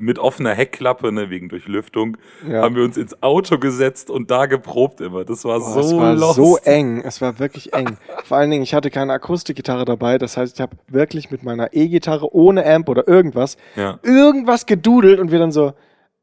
mit 0.00 0.18
offener 0.18 0.54
Heckklappe, 0.54 1.12
ne, 1.12 1.30
wegen 1.30 1.48
Durchlüftung, 1.48 2.16
Ja. 2.48 2.62
haben 2.62 2.74
wir 2.74 2.82
uns 2.84 2.96
ins 2.96 3.22
Auto 3.22 3.58
gesetzt 3.58 4.10
und 4.10 4.30
da 4.30 4.46
geprobt 4.46 5.00
immer. 5.00 5.24
Das 5.24 5.44
war 5.44 5.58
Boah, 5.60 5.70
so 5.72 5.80
es 5.80 5.96
war 5.96 6.14
lost. 6.14 6.36
so 6.36 6.56
eng. 6.64 7.02
Es 7.04 7.20
war 7.20 7.38
wirklich 7.38 7.72
eng. 7.74 7.96
Vor 8.24 8.38
allen 8.38 8.50
Dingen, 8.50 8.62
ich 8.62 8.74
hatte 8.74 8.90
keine 8.90 9.12
Akustikgitarre 9.12 9.84
dabei. 9.84 10.18
Das 10.18 10.36
heißt, 10.36 10.54
ich 10.56 10.60
habe 10.60 10.76
wirklich 10.88 11.30
mit 11.30 11.42
meiner 11.42 11.72
E-Gitarre 11.74 12.34
ohne 12.34 12.64
Amp 12.66 12.88
oder 12.88 13.06
irgendwas, 13.06 13.56
Ja. 13.76 13.98
irgendwas 14.02 14.66
gedudelt 14.66 15.20
und 15.20 15.30
wir 15.30 15.38
dann 15.38 15.52
so, 15.52 15.72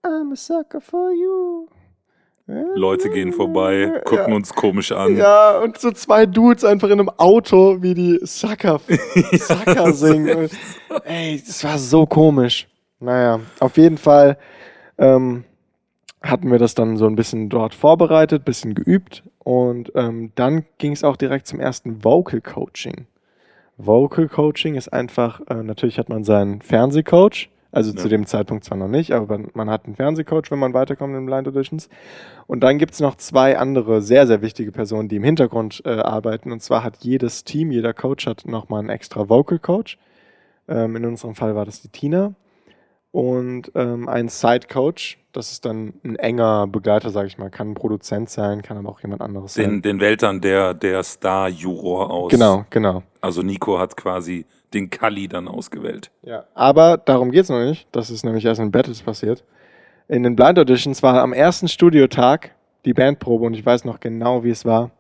I'm 0.04 0.32
a 0.32 0.36
sucker 0.36 0.82
for 0.82 1.12
you. 1.12 1.68
Leute 2.76 3.10
gehen 3.10 3.34
vorbei, 3.34 4.02
gucken 4.06 4.32
uns 4.34 4.54
komisch 4.54 4.94
an. 4.94 5.18
Ja, 5.18 5.60
und 5.60 5.78
so 5.80 5.92
zwei 5.92 6.26
Dudes 6.26 6.64
einfach 6.64 6.88
in 6.88 6.94
einem 7.02 7.10
Auto, 7.18 7.82
wie 7.82 7.94
die 7.94 8.20
Sucker, 8.24 8.80
Sucker 9.34 9.92
singen. 9.92 10.50
Ey, 11.04 11.44
das 11.46 11.62
war 11.66 11.78
so 11.78 12.06
komisch. 12.06 12.66
Naja, 13.00 13.40
auf 13.60 13.78
jeden 13.78 13.98
Fall 13.98 14.38
ähm, 14.98 15.44
hatten 16.22 16.52
wir 16.52 16.58
das 16.60 16.74
dann 16.76 16.98
so 16.98 17.06
ein 17.06 17.16
bisschen 17.16 17.50
dort 17.50 17.74
vorbereitet, 17.76 18.44
bisschen 18.46 18.74
geübt 18.74 19.24
und 19.40 19.92
ähm, 19.96 20.32
dann 20.36 20.66
ging 20.78 20.94
es 20.94 21.04
auch 21.04 21.16
direkt 21.16 21.48
zum 21.48 21.60
ersten 21.60 22.04
Vocal 22.04 22.42
Coaching. 22.42 23.06
Vocal 23.78 24.28
Coaching 24.28 24.76
ist 24.76 24.92
einfach, 24.92 25.42
äh, 25.50 25.62
natürlich 25.62 26.00
hat 26.00 26.10
man 26.10 26.24
seinen 26.24 26.62
Fernsehcoach, 26.62 27.50
Also 27.70 27.92
Ja. 27.92 27.98
zu 27.98 28.08
dem 28.08 28.26
Zeitpunkt 28.26 28.64
zwar 28.64 28.78
noch 28.78 28.88
nicht, 28.88 29.12
aber 29.12 29.40
man 29.54 29.70
hat 29.70 29.86
einen 29.86 29.96
Fernsehcoach, 29.96 30.50
wenn 30.50 30.58
man 30.58 30.74
weiterkommt 30.74 31.14
in 31.16 31.26
Blind 31.26 31.48
Auditions. 31.50 31.90
Und 32.48 32.62
dann 32.62 32.80
gibt 32.80 32.94
es 32.94 33.02
noch 33.02 33.16
zwei 33.16 33.58
andere 33.58 34.02
sehr, 34.02 34.26
sehr 34.26 34.42
wichtige 34.42 34.72
Personen, 34.72 35.10
die 35.10 35.18
im 35.18 35.24
Hintergrund 35.24 35.84
äh, 35.86 35.90
arbeiten. 36.00 36.52
Und 36.54 36.64
zwar 36.64 36.84
hat 36.84 36.98
jedes 37.04 37.44
Team, 37.44 37.70
jeder 37.72 37.94
Coach 37.94 38.26
hat 38.26 38.46
nochmal 38.48 38.80
einen 38.80 38.90
extra 38.90 39.28
Vocal 39.30 39.60
Coach. 39.60 40.00
Ähm, 40.70 40.96
in 40.96 41.06
unserem 41.06 41.36
Fall 41.36 41.56
war 41.56 41.66
das 41.66 41.82
die 41.82 41.90
Tina. 41.90 42.34
Und 43.18 43.72
ähm, 43.74 44.08
ein 44.08 44.30
Side 44.30 44.68
Coach, 44.72 45.18
das 45.32 45.52
ist 45.52 45.66
dann 45.66 45.96
ein 46.04 46.18
enger 46.18 46.68
Begleiter, 46.68 47.10
sage 47.10 47.26
ich 47.26 47.40
mal. 47.40 47.50
Kann 47.50 47.72
ein 47.72 47.74
Produzent 47.74 48.30
sein, 48.30 48.62
kann 48.62 48.78
aber 48.78 48.90
auch 48.90 49.02
jemand 49.02 49.24
anderes 49.24 49.56
sein. 49.56 49.82
Den, 49.82 49.82
den 49.82 50.00
Weltern 50.00 50.40
der, 50.40 50.76
der 50.76 51.02
Star-Juror 51.02 52.12
aus. 52.12 52.30
Genau, 52.30 52.66
genau. 52.70 53.02
Also 53.20 53.42
Nico 53.42 53.80
hat 53.80 53.98
quasi 53.98 54.46
den 54.76 54.92
Kali 54.92 55.28
dann 55.28 55.48
ausgewählt. 55.48 56.12
Ja. 56.22 56.44
Aber 56.54 56.98
darum 56.98 57.32
geht 57.32 57.46
es 57.46 57.50
noch 57.50 57.66
nicht. 57.66 57.88
Das 57.92 58.12
ist 58.12 58.24
nämlich 58.24 58.46
erst 58.46 58.62
in 58.62 58.70
Battles 58.70 59.02
passiert. 59.02 59.44
In 60.08 60.22
den 60.22 60.36
Blind 60.36 60.60
Auditions 60.60 61.02
war 61.02 61.20
am 61.24 61.34
ersten 61.34 61.68
Studiotag 61.68 62.52
die 62.86 62.94
Bandprobe 62.94 63.48
und 63.48 63.56
ich 63.56 63.66
weiß 63.66 63.84
noch 63.84 64.00
genau, 64.00 64.44
wie 64.44 64.52
es 64.52 64.64
war. 64.64 64.92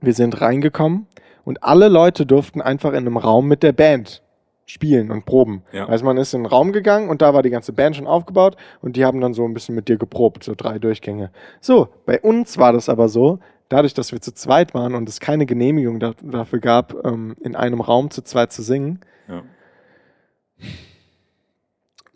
Wir 0.00 0.14
sind 0.14 0.40
reingekommen 0.40 1.08
und 1.44 1.64
alle 1.64 1.88
Leute 1.88 2.26
durften 2.26 2.62
einfach 2.62 2.92
in 2.92 2.98
einem 2.98 3.16
Raum 3.16 3.48
mit 3.48 3.64
der 3.64 3.72
Band 3.72 4.22
spielen 4.66 5.10
und 5.10 5.26
proben. 5.26 5.62
Ja. 5.72 5.86
Also 5.86 6.04
man 6.04 6.16
ist 6.16 6.32
in 6.34 6.42
den 6.42 6.46
Raum 6.46 6.72
gegangen 6.72 7.08
und 7.10 7.20
da 7.22 7.34
war 7.34 7.42
die 7.42 7.50
ganze 7.50 7.72
Band 7.72 7.96
schon 7.96 8.06
aufgebaut 8.06 8.56
und 8.80 8.96
die 8.96 9.04
haben 9.04 9.20
dann 9.20 9.34
so 9.34 9.44
ein 9.44 9.54
bisschen 9.54 9.74
mit 9.74 9.88
dir 9.88 9.98
geprobt, 9.98 10.44
so 10.44 10.54
drei 10.56 10.78
Durchgänge. 10.78 11.30
So, 11.60 11.88
bei 12.06 12.20
uns 12.20 12.56
war 12.58 12.72
das 12.72 12.88
aber 12.88 13.08
so, 13.08 13.40
dadurch, 13.68 13.94
dass 13.94 14.12
wir 14.12 14.20
zu 14.20 14.32
zweit 14.32 14.72
waren 14.74 14.94
und 14.94 15.08
es 15.08 15.20
keine 15.20 15.46
Genehmigung 15.46 16.00
da, 16.00 16.14
dafür 16.22 16.60
gab, 16.60 17.04
ähm, 17.04 17.36
in 17.42 17.56
einem 17.56 17.80
Raum 17.80 18.10
zu 18.10 18.22
zweit 18.22 18.52
zu 18.52 18.62
singen, 18.62 19.00
Ja. 19.28 19.42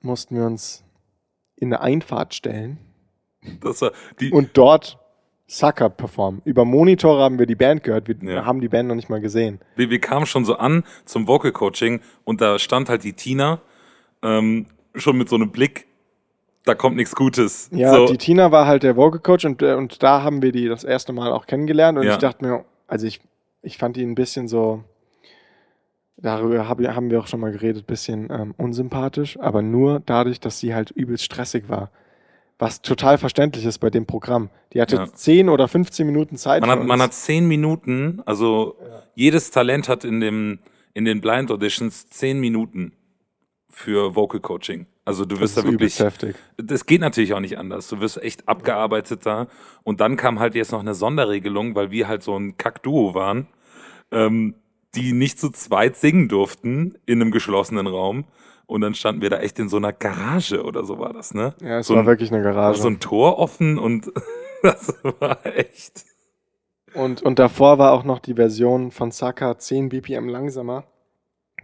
mussten 0.01 0.37
wir 0.37 0.47
uns 0.47 0.85
in 1.57 1.73
eine 1.73 1.81
Einfahrt 1.83 2.35
stellen 2.35 2.79
und 4.33 4.51
dort 4.55 4.99
Sucker 5.51 5.89
performen. 5.89 6.43
Über 6.45 6.65
Monitore 6.67 7.23
haben 7.23 7.39
wir 7.39 7.47
die 7.47 7.55
Band 7.55 7.83
gehört, 7.83 8.07
wir 8.07 8.17
Ja. 8.23 8.45
haben 8.45 8.61
die 8.61 8.69
Band 8.69 8.87
noch 8.89 8.95
nicht 8.95 9.09
mal 9.09 9.21
gesehen. 9.21 9.61
wir, 9.77 9.89
wir 9.89 9.99
kamen 9.99 10.27
schon 10.27 10.45
so 10.45 10.57
an 10.57 10.85
zum 11.07 11.27
Vocal 11.27 11.53
Coaching 11.53 12.01
und 12.25 12.41
da 12.43 12.59
stand 12.59 12.89
halt 12.91 13.03
die 13.03 13.15
Tina 13.15 13.61
ähm, 14.23 14.67
schon 14.95 15.17
mit 15.17 15.29
so 15.31 15.37
einem 15.37 15.51
Blick, 15.51 15.87
da 16.65 16.75
kommt 16.75 16.97
nichts 16.97 17.15
Gutes. 17.17 17.71
Ja, 17.73 17.95
so, 17.95 18.07
die 18.07 18.19
Tina 18.19 18.53
war 18.53 18.67
halt 18.67 18.83
der 18.83 18.97
Vocal 18.97 19.21
Coach 19.21 19.47
und, 19.47 19.63
äh, 19.63 19.73
und 19.75 20.03
da 20.03 20.23
haben 20.23 20.43
wir 20.43 20.53
die 20.53 20.69
das 20.69 20.85
erste 20.85 21.15
Mal 21.15 21.33
auch 21.33 21.47
kennengelernt 21.47 21.97
und 21.99 22.05
Ja. 22.05 22.13
ich 22.13 22.19
dachte 22.19 22.45
mir, 22.45 22.65
also 22.87 23.07
ich, 23.07 23.21
ich 23.63 23.79
fand 23.79 23.97
die 23.97 24.03
ein 24.05 24.15
bisschen 24.15 24.49
so, 24.49 24.85
darüber 26.19 26.69
hab, 26.69 26.79
haben 26.81 27.11
wir 27.11 27.21
auch 27.21 27.27
schon 27.27 27.41
mal 27.41 27.53
geredet, 27.53 27.87
bisschen 27.87 28.29
ähm, 28.31 28.55
unsympathisch, 28.59 29.39
aber 29.41 29.63
nur 29.63 30.03
dadurch, 30.05 30.41
dass 30.41 30.59
sie 30.59 30.75
halt 30.75 30.91
übelst 30.91 31.25
stressig 31.25 31.69
war. 31.69 31.91
Was 32.59 32.83
total 32.83 33.19
verständlich 33.19 33.65
ist 33.65 33.79
bei 33.79 33.89
dem 33.91 34.07
Programm. 34.07 34.51
Die 34.73 34.81
hatte 34.81 34.97
Ja. 34.97 35.13
10 35.13 35.49
oder 35.49 35.69
15 35.69 36.07
Minuten 36.07 36.37
Zeit. 36.37 36.61
man, 36.63 36.71
hat, 36.71 36.85
man 36.85 37.01
hat 37.01 37.15
zehn 37.15 37.47
Minuten, 37.47 38.21
also 38.27 38.77
jedes 39.15 39.51
Talent 39.51 39.89
hat 39.89 40.05
in, 40.05 40.21
dem, 40.21 40.59
in 40.93 41.05
den 41.05 41.21
Blind 41.21 41.51
Auditions 41.51 42.09
zehn 42.11 42.41
Minuten 42.41 42.93
für 43.71 44.17
Vocal 44.17 44.41
Coaching. 44.41 44.87
Also 45.05 45.25
du 45.25 45.41
wirst 45.41 45.57
da 45.57 45.65
wirklich 45.65 45.99
heftig. 46.01 46.37
das 46.59 46.85
geht 46.85 47.01
natürlich 47.01 47.33
auch 47.33 47.41
nicht 47.41 47.57
anders. 47.59 47.89
Du 47.89 48.01
wirst 48.01 48.21
echt 48.23 48.47
abgearbeitet 48.49 49.25
da. 49.25 49.47
Und 49.83 50.01
dann 50.01 50.17
kam 50.17 50.39
halt 50.39 50.55
jetzt 50.55 50.73
noch 50.73 50.81
eine 50.81 50.95
Sonderregelung, 50.95 51.75
weil 51.75 51.91
wir 51.91 52.09
halt 52.09 52.23
so 52.23 52.37
ein 52.37 52.59
Kack-Duo 52.59 53.15
waren, 53.15 53.47
ähm, 54.11 54.55
die 54.95 55.13
nicht 55.13 55.39
zu 55.39 55.51
zweit 55.51 55.97
singen 55.97 56.29
durften 56.29 56.99
in 57.07 57.23
einem 57.23 57.31
geschlossenen 57.31 57.87
Raum. 57.87 58.25
Und 58.69 58.83
dann 58.83 58.95
standen 58.95 59.23
wir 59.23 59.31
da 59.31 59.39
echt 59.39 59.59
in 59.59 59.71
so 59.71 59.79
einer 59.79 59.95
Garage 59.95 60.63
oder 60.63 60.85
so 60.85 60.99
war 60.99 61.15
das, 61.15 61.33
ne? 61.33 61.55
Ja, 61.63 61.79
es 61.79 61.87
so 61.87 61.95
war 61.95 62.03
ein, 62.03 62.07
wirklich 62.07 62.31
eine 62.31 62.43
Garage. 62.43 62.79
so 62.79 62.89
ein 62.89 63.01
Tor 63.01 63.39
offen 63.39 63.79
und 63.79 64.13
das 64.63 64.95
war 65.03 65.45
echt. 65.47 66.05
Und, 66.93 67.23
und 67.23 67.39
davor 67.39 67.79
war 67.79 67.93
auch 67.93 68.05
noch 68.05 68.19
die 68.19 68.35
Version 68.35 68.91
von 68.91 69.11
Saka 69.11 69.57
10 69.57 69.89
BPM 69.89 70.29
langsamer. 70.29 70.85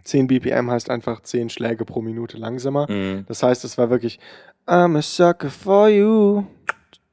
10 0.03 0.25
BPM 0.25 0.71
heißt 0.71 0.89
einfach 0.89 1.21
10 1.21 1.49
Schläge 1.49 1.85
pro 1.85 2.01
Minute 2.01 2.37
langsamer. 2.37 2.89
Mhm. 2.89 3.25
Das 3.27 3.43
heißt, 3.43 3.63
es 3.65 3.77
war 3.77 3.91
wirklich 3.91 4.19
I'm 4.65 4.97
a 4.97 5.01
sucker 5.03 5.51
for 5.51 5.87
you. 5.89 6.45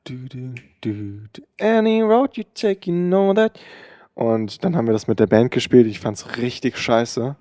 Du, 0.05 0.15
du, 0.27 0.55
du, 0.81 1.21
du. 1.35 1.43
Any 1.61 2.01
road 2.01 2.39
you 2.39 2.45
take, 2.55 2.91
you 2.91 2.97
know 2.97 3.35
that. 3.35 3.61
Und 4.15 4.65
dann 4.65 4.75
haben 4.75 4.87
wir 4.87 4.95
das 4.95 5.07
mit 5.07 5.21
der 5.21 5.27
Band 5.27 5.51
gespielt. 5.51 5.87
Ich 5.87 6.01
fand's 6.01 6.39
richtig 6.39 6.79
scheiße. 6.79 7.37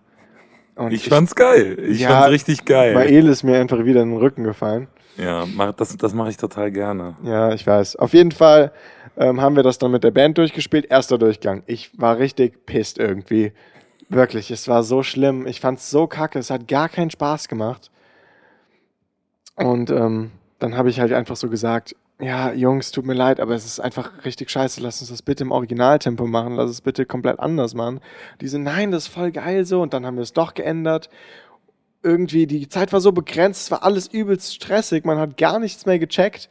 Und 0.82 0.94
Ich 0.94 1.08
fand's 1.08 1.36
geil. 1.36 1.78
Ich 1.80 2.00
Ja, 2.02 2.10
fand's 2.10 2.32
richtig 2.32 2.66
geil. 2.66 2.94
Mael 2.94 3.28
ist 3.28 3.44
mir 3.44 3.60
einfach 3.60 3.86
wieder 3.86 4.02
in 4.02 4.10
den 4.12 4.18
Rücken 4.18 4.44
gefallen. 4.44 4.88
Ja, 5.18 5.46
mach, 5.46 5.74
das, 5.74 5.96
das 5.98 6.14
mache 6.14 6.30
ich 6.30 6.38
total 6.38 6.72
gerne. 6.72 7.16
Ja, 7.24 7.54
ich 7.54 7.66
weiß. 7.68 7.98
Auf 7.98 8.14
jeden 8.14 8.32
Fall 8.32 8.72
ähm, 9.18 9.42
haben 9.42 9.56
wir 9.56 9.64
das 9.64 9.78
dann 9.78 9.92
mit 9.92 10.04
der 10.04 10.12
Band 10.12 10.38
durchgespielt. 10.38 10.86
Erster 10.90 11.18
Durchgang. 11.18 11.64
Ich 11.68 11.92
war 12.00 12.18
richtig 12.18 12.66
pisst 12.66 12.98
irgendwie. 12.98 13.52
Wirklich, 14.10 14.50
es 14.52 14.68
war 14.68 14.84
so 14.84 15.04
schlimm. 15.04 15.46
Ich 15.46 15.60
fand's 15.60 15.92
so 15.92 16.08
kacke. 16.08 16.40
Es 16.40 16.50
hat 16.50 16.68
gar 16.68 16.90
keinen 16.90 17.12
Spaß 17.12 17.48
gemacht. 17.48 17.92
Und 19.56 19.92
ähm, 19.92 20.32
dann 20.60 20.76
habe 20.76 20.90
ich 20.90 21.00
halt 21.00 21.14
einfach 21.14 21.36
so 21.36 21.50
gesagt, 21.50 21.96
ja, 22.22 22.54
Jungs, 22.54 22.92
tut 22.92 23.06
mir 23.06 23.14
leid, 23.14 23.40
aber 23.40 23.56
es 23.56 23.66
ist 23.66 23.80
einfach 23.80 24.24
richtig 24.26 24.50
scheiße. 24.52 24.80
Lass 24.82 25.02
uns 25.02 25.10
das 25.10 25.22
bitte 25.22 25.44
im 25.44 25.52
Originaltempo 25.52 26.28
machen. 26.28 26.56
Lass 26.56 26.70
es 26.70 26.82
bitte 26.82 27.06
komplett 27.06 27.40
anders 27.40 27.74
machen. 27.74 28.00
Die 28.40 28.48
so, 28.48 28.58
nein, 28.58 28.92
das 28.92 29.08
ist 29.08 29.14
voll 29.14 29.32
geil 29.32 29.66
so. 29.66 29.82
Und 29.82 29.94
dann 29.94 30.06
haben 30.06 30.16
wir 30.16 30.24
es 30.24 30.34
doch 30.34 30.54
geändert. 30.54 31.10
Irgendwie, 32.04 32.48
die 32.48 32.68
Zeit 32.70 32.94
war 32.94 33.02
so 33.02 33.12
begrenzt, 33.12 33.64
es 33.64 33.72
war 33.72 33.84
alles 33.84 34.08
übelst 34.08 34.56
stressig. 34.56 35.06
Man 35.06 35.18
hat 35.18 35.38
gar 35.38 35.60
nichts 35.60 35.86
mehr 35.86 36.00
gecheckt. 36.00 36.50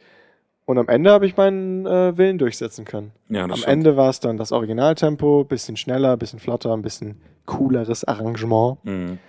Und 0.65 0.77
am 0.77 0.87
Ende 0.87 1.11
habe 1.11 1.25
ich 1.25 1.35
meinen 1.35 1.85
äh, 1.85 2.17
Willen 2.17 2.37
durchsetzen 2.37 2.85
können. 2.85 3.11
Ja, 3.29 3.43
Am 3.43 3.51
stimmt. 3.51 3.67
Ende 3.67 3.97
war 3.97 4.09
es 4.09 4.19
dann 4.19 4.37
das 4.37 4.51
Originaltempo, 4.51 5.43
bisschen 5.43 5.75
schneller, 5.75 6.15
bisschen 6.17 6.39
flotter, 6.39 6.73
ein 6.73 6.81
bisschen 6.81 7.19
cooleres 7.45 8.03
Arrangement. 8.03 8.77
Mhm. 8.83 9.19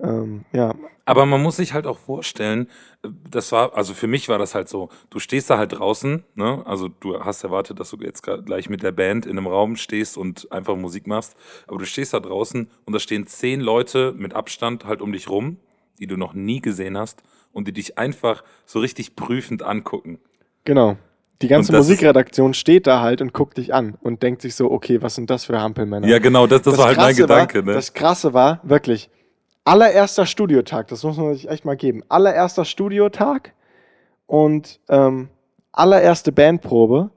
Ähm, 0.00 0.44
ja, 0.52 0.74
Aber 1.06 1.26
man 1.26 1.42
muss 1.42 1.56
sich 1.56 1.72
halt 1.72 1.86
auch 1.86 1.98
vorstellen, 1.98 2.68
äh, 3.02 3.08
das 3.28 3.50
war, 3.50 3.74
also 3.74 3.94
für 3.94 4.06
mich 4.06 4.28
war 4.28 4.38
das 4.38 4.54
halt 4.54 4.68
so, 4.68 4.90
du 5.10 5.18
stehst 5.18 5.50
da 5.50 5.58
halt 5.58 5.72
draußen, 5.72 6.22
ne? 6.36 6.62
Also 6.66 6.88
du 6.88 7.18
hast 7.24 7.42
erwartet, 7.42 7.80
dass 7.80 7.90
du 7.90 7.96
jetzt 7.98 8.22
gleich 8.22 8.68
mit 8.68 8.82
der 8.82 8.92
Band 8.92 9.26
in 9.26 9.36
einem 9.36 9.48
Raum 9.48 9.74
stehst 9.76 10.16
und 10.16 10.52
einfach 10.52 10.76
Musik 10.76 11.08
machst, 11.08 11.34
aber 11.66 11.78
du 11.78 11.84
stehst 11.84 12.14
da 12.14 12.20
draußen 12.20 12.68
und 12.84 12.92
da 12.92 13.00
stehen 13.00 13.26
zehn 13.26 13.60
Leute 13.60 14.14
mit 14.16 14.34
Abstand 14.34 14.84
halt 14.84 15.02
um 15.02 15.12
dich 15.12 15.28
rum, 15.28 15.56
die 15.98 16.06
du 16.06 16.16
noch 16.16 16.32
nie 16.32 16.60
gesehen 16.60 16.96
hast 16.96 17.22
und 17.52 17.66
die 17.66 17.72
dich 17.72 17.98
einfach 17.98 18.44
so 18.66 18.78
richtig 18.78 19.16
prüfend 19.16 19.62
angucken. 19.62 20.20
genau. 20.64 20.96
Die 21.40 21.46
ganze 21.46 21.70
das 21.70 21.86
Musikredaktion 21.86 22.52
steht 22.52 22.88
da 22.88 23.00
halt 23.00 23.20
und 23.20 23.32
guckt 23.32 23.58
dich 23.58 23.72
an 23.72 23.96
und 24.00 24.24
denkt 24.24 24.42
sich 24.42 24.56
so, 24.56 24.72
okay, 24.72 25.02
was 25.02 25.14
sind 25.14 25.30
das 25.30 25.44
für 25.44 25.56
Hampelmänner? 25.60 26.08
Ja, 26.08 26.18
genau, 26.18 26.48
das, 26.48 26.62
das, 26.62 26.76
war 26.76 26.86
halt 26.86 26.96
mein 26.96 27.14
Gedanke, 27.14 27.58
war, 27.58 27.66
ne? 27.66 27.72
Das 27.74 27.94
Krasse 27.94 28.34
war, 28.34 28.60
wirklich, 28.64 29.08
allererster 29.68 30.24
Studiotag, 30.24 30.88
das 30.88 31.04
muss 31.04 31.18
man 31.18 31.34
sich 31.34 31.48
echt 31.48 31.66
mal 31.66 31.76
geben. 31.76 32.02
Allererster 32.08 32.64
Studiotag 32.64 33.52
und 34.26 34.80
ähm, 34.88 35.28
allererste 35.72 36.32
Bandprobe. 36.32 37.10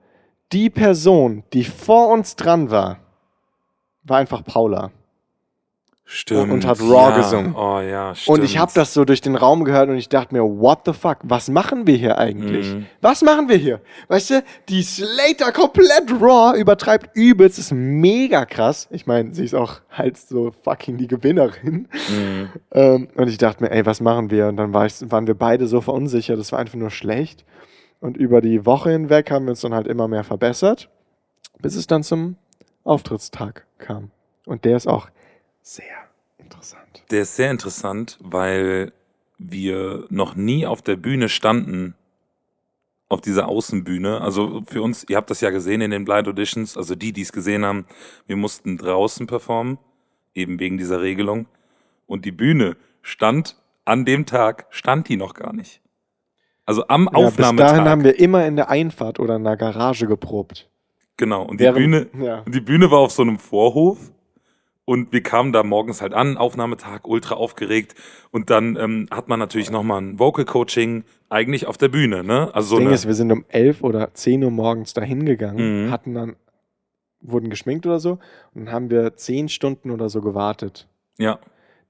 Die 0.51 0.69
Person, 0.69 1.43
die 1.53 1.63
vor 1.63 2.09
uns 2.09 2.35
dran 2.35 2.69
war, 2.69 2.99
war 4.03 4.17
einfach 4.17 4.43
Paula. 4.43 4.91
Stimmt. 6.13 6.51
und 6.51 6.65
hat 6.67 6.81
Raw 6.81 7.11
ja. 7.11 7.17
gesungen. 7.17 7.55
Oh 7.55 7.79
ja, 7.79 8.13
stimmt. 8.13 8.39
Und 8.39 8.43
ich 8.43 8.57
habe 8.57 8.69
das 8.75 8.93
so 8.93 9.05
durch 9.05 9.21
den 9.21 9.37
Raum 9.37 9.63
gehört 9.63 9.87
und 9.87 9.95
ich 9.95 10.09
dachte 10.09 10.35
mir, 10.35 10.43
what 10.43 10.79
the 10.85 10.91
fuck, 10.91 11.19
was 11.23 11.49
machen 11.49 11.87
wir 11.87 11.95
hier 11.95 12.17
eigentlich? 12.17 12.73
Mhm. 12.73 12.85
Was 12.99 13.21
machen 13.21 13.47
wir 13.47 13.55
hier? 13.55 13.79
Weißt 14.09 14.31
du, 14.31 14.43
die 14.67 14.83
Slater 14.83 15.53
komplett 15.53 16.11
raw 16.19 16.59
übertreibt 16.59 17.15
übelst, 17.15 17.59
ist 17.59 17.71
mega 17.71 18.43
krass. 18.43 18.89
Ich 18.91 19.07
meine, 19.07 19.33
sie 19.33 19.45
ist 19.45 19.55
auch 19.55 19.79
halt 19.89 20.17
so 20.17 20.51
fucking 20.63 20.97
die 20.97 21.07
Gewinnerin. 21.07 21.87
Mhm. 22.09 22.49
Ähm, 22.73 23.09
und 23.15 23.27
ich 23.27 23.37
dachte 23.37 23.63
mir, 23.63 23.71
ey, 23.71 23.85
was 23.85 23.99
machen 23.99 24.31
wir? 24.31 24.47
Und 24.47 24.55
dann 24.55 24.73
war 24.73 24.85
ich, 24.85 24.93
waren 25.11 25.27
wir 25.27 25.33
beide 25.33 25.67
so 25.67 25.81
verunsichert, 25.81 26.39
das 26.39 26.51
war 26.53 26.59
einfach 26.59 26.75
nur 26.75 26.89
schlecht. 26.89 27.43
Und 27.99 28.15
über 28.15 28.39
die 28.39 28.65
Woche 28.65 28.91
hinweg 28.91 29.29
haben 29.29 29.45
wir 29.45 29.51
uns 29.51 29.61
dann 29.61 29.73
halt 29.73 29.87
immer 29.87 30.07
mehr 30.07 30.23
verbessert, 30.23 30.89
bis 31.59 31.75
es 31.75 31.87
dann 31.87 32.03
zum 32.03 32.37
Auftrittstag 32.83 33.65
kam. 33.77 34.11
Und 34.45 34.63
der 34.63 34.77
ist 34.77 34.87
auch 34.87 35.09
sehr 35.61 35.85
interessant. 36.37 37.03
Der 37.11 37.21
ist 37.21 37.35
sehr 37.35 37.51
interessant, 37.51 38.17
weil 38.21 38.91
wir 39.37 40.05
noch 40.09 40.35
nie 40.35 40.65
auf 40.65 40.81
der 40.81 40.95
Bühne 40.95 41.29
standen, 41.29 41.95
auf 43.09 43.21
dieser 43.21 43.47
Außenbühne. 43.47 44.21
Also 44.21 44.63
für 44.67 44.81
uns, 44.81 45.05
ihr 45.09 45.17
habt 45.17 45.29
das 45.29 45.41
ja 45.41 45.49
gesehen 45.49 45.81
in 45.81 45.91
den 45.91 46.05
Blind 46.05 46.27
Auditions, 46.27 46.77
also 46.77 46.95
die, 46.95 47.11
die 47.11 47.21
es 47.21 47.31
gesehen 47.33 47.65
haben, 47.65 47.85
wir 48.27 48.37
mussten 48.37 48.77
draußen 48.77 49.27
performen, 49.27 49.77
eben 50.33 50.59
wegen 50.59 50.77
dieser 50.77 51.01
Regelung. 51.01 51.47
Und 52.07 52.25
die 52.25 52.31
Bühne 52.31 52.77
stand 53.01 53.57
an 53.85 54.05
dem 54.05 54.25
Tag, 54.25 54.67
stand 54.69 55.09
die 55.09 55.17
noch 55.17 55.33
gar 55.33 55.53
nicht. 55.53 55.81
Also 56.65 56.87
am 56.87 57.05
Ja, 57.05 57.09
bis 57.09 57.35
dahin 57.35 57.55
Aufnahmetag. 57.59 57.85
haben 57.89 58.03
wir 58.03 58.19
immer 58.19 58.45
in 58.45 58.55
der 58.55 58.69
Einfahrt 58.69 59.19
oder 59.19 59.35
in 59.35 59.43
der 59.43 59.57
Garage 59.57 60.07
geprobt. 60.07 60.69
genau. 61.17 61.43
Und 61.43 61.59
die 61.59 61.65
Während- 61.65 61.77
Bühne, 61.77 62.25
ja. 62.25 62.41
die 62.47 62.61
Bühne 62.61 62.89
war 62.91 62.99
auf 62.99 63.11
so 63.11 63.23
einem 63.23 63.39
Vorhof 63.39 64.11
Und 64.85 65.13
wir 65.13 65.21
kamen 65.21 65.53
da 65.53 65.63
morgens 65.63 66.01
halt 66.01 66.13
an, 66.13 66.37
Aufnahmetag, 66.37 67.01
ultra 67.05 67.35
aufgeregt. 67.35 67.93
Und 68.31 68.49
dann 68.49 68.75
ähm, 68.77 69.07
hat 69.11 69.27
man 69.29 69.39
natürlich 69.39 69.69
nochmal 69.71 70.01
ein 70.01 70.19
Vocal 70.19 70.43
Coaching 70.45 71.03
eigentlich 71.29 71.67
auf 71.67 71.77
der 71.77 71.87
Bühne. 71.89 72.23
Ne? 72.23 72.49
Also 72.53 72.59
Das 72.59 72.69
so 72.69 72.77
Ding 72.79 72.89
ist, 72.89 73.07
wir 73.07 73.13
sind 73.13 73.31
um 73.31 73.45
11 73.49 73.83
oder 73.83 74.13
10 74.13 74.43
Uhr 74.43 74.51
morgens 74.51 74.93
dahin 74.93 75.25
gegangen, 75.25 75.85
Mhm. 75.87 75.91
hatten 75.91 76.13
dann, 76.15 76.35
wurden 77.21 77.49
geschminkt 77.51 77.85
oder 77.85 77.99
so 77.99 78.17
und 78.55 78.65
dann 78.65 78.71
haben 78.73 78.89
wir 78.89 79.15
10 79.15 79.47
Stunden 79.49 79.91
oder 79.91 80.09
so 80.09 80.21
gewartet. 80.21 80.87
ja, 81.19 81.37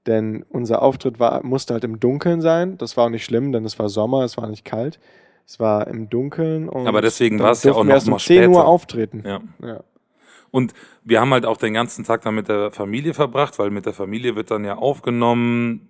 Denn 0.06 0.44
unser 0.50 0.82
Auftritt 0.82 1.18
war, 1.18 1.42
musste 1.44 1.72
halt 1.74 1.84
im 1.84 1.98
Dunkeln 2.00 2.40
sein. 2.42 2.76
Das 2.76 2.96
war 2.96 3.06
auch 3.06 3.10
nicht 3.10 3.24
schlimm, 3.24 3.52
denn 3.52 3.64
es 3.64 3.78
war 3.78 3.88
Sommer, 3.88 4.24
es 4.24 4.36
war 4.36 4.48
nicht 4.48 4.64
kalt. 4.64 4.98
Es 5.46 5.58
war 5.58 5.86
im 5.86 6.10
Dunkeln 6.10 6.68
und 6.68 6.86
Aber 6.86 7.00
deswegen 7.00 7.38
war 7.38 7.52
es 7.52 7.62
ja 7.62 7.72
auch 7.72 7.78
wir 7.78 7.84
noch 7.84 7.94
erst 7.94 8.06
um 8.08 8.12
mal 8.12 8.18
10 8.18 8.48
Uhr 8.48 8.54
später. 8.56 8.66
auftreten. 8.66 9.22
ja. 9.24 9.40
Ja. 9.66 9.80
Und 10.52 10.74
wir 11.02 11.20
haben 11.20 11.32
halt 11.32 11.46
auch 11.46 11.56
den 11.56 11.74
ganzen 11.74 12.04
Tag 12.04 12.22
dann 12.22 12.36
mit 12.36 12.48
der 12.48 12.70
Familie 12.70 13.14
verbracht, 13.14 13.58
weil 13.58 13.70
mit 13.70 13.86
der 13.86 13.94
Familie 13.94 14.36
wird 14.36 14.52
dann 14.52 14.64
ja 14.64 14.76
aufgenommen, 14.76 15.88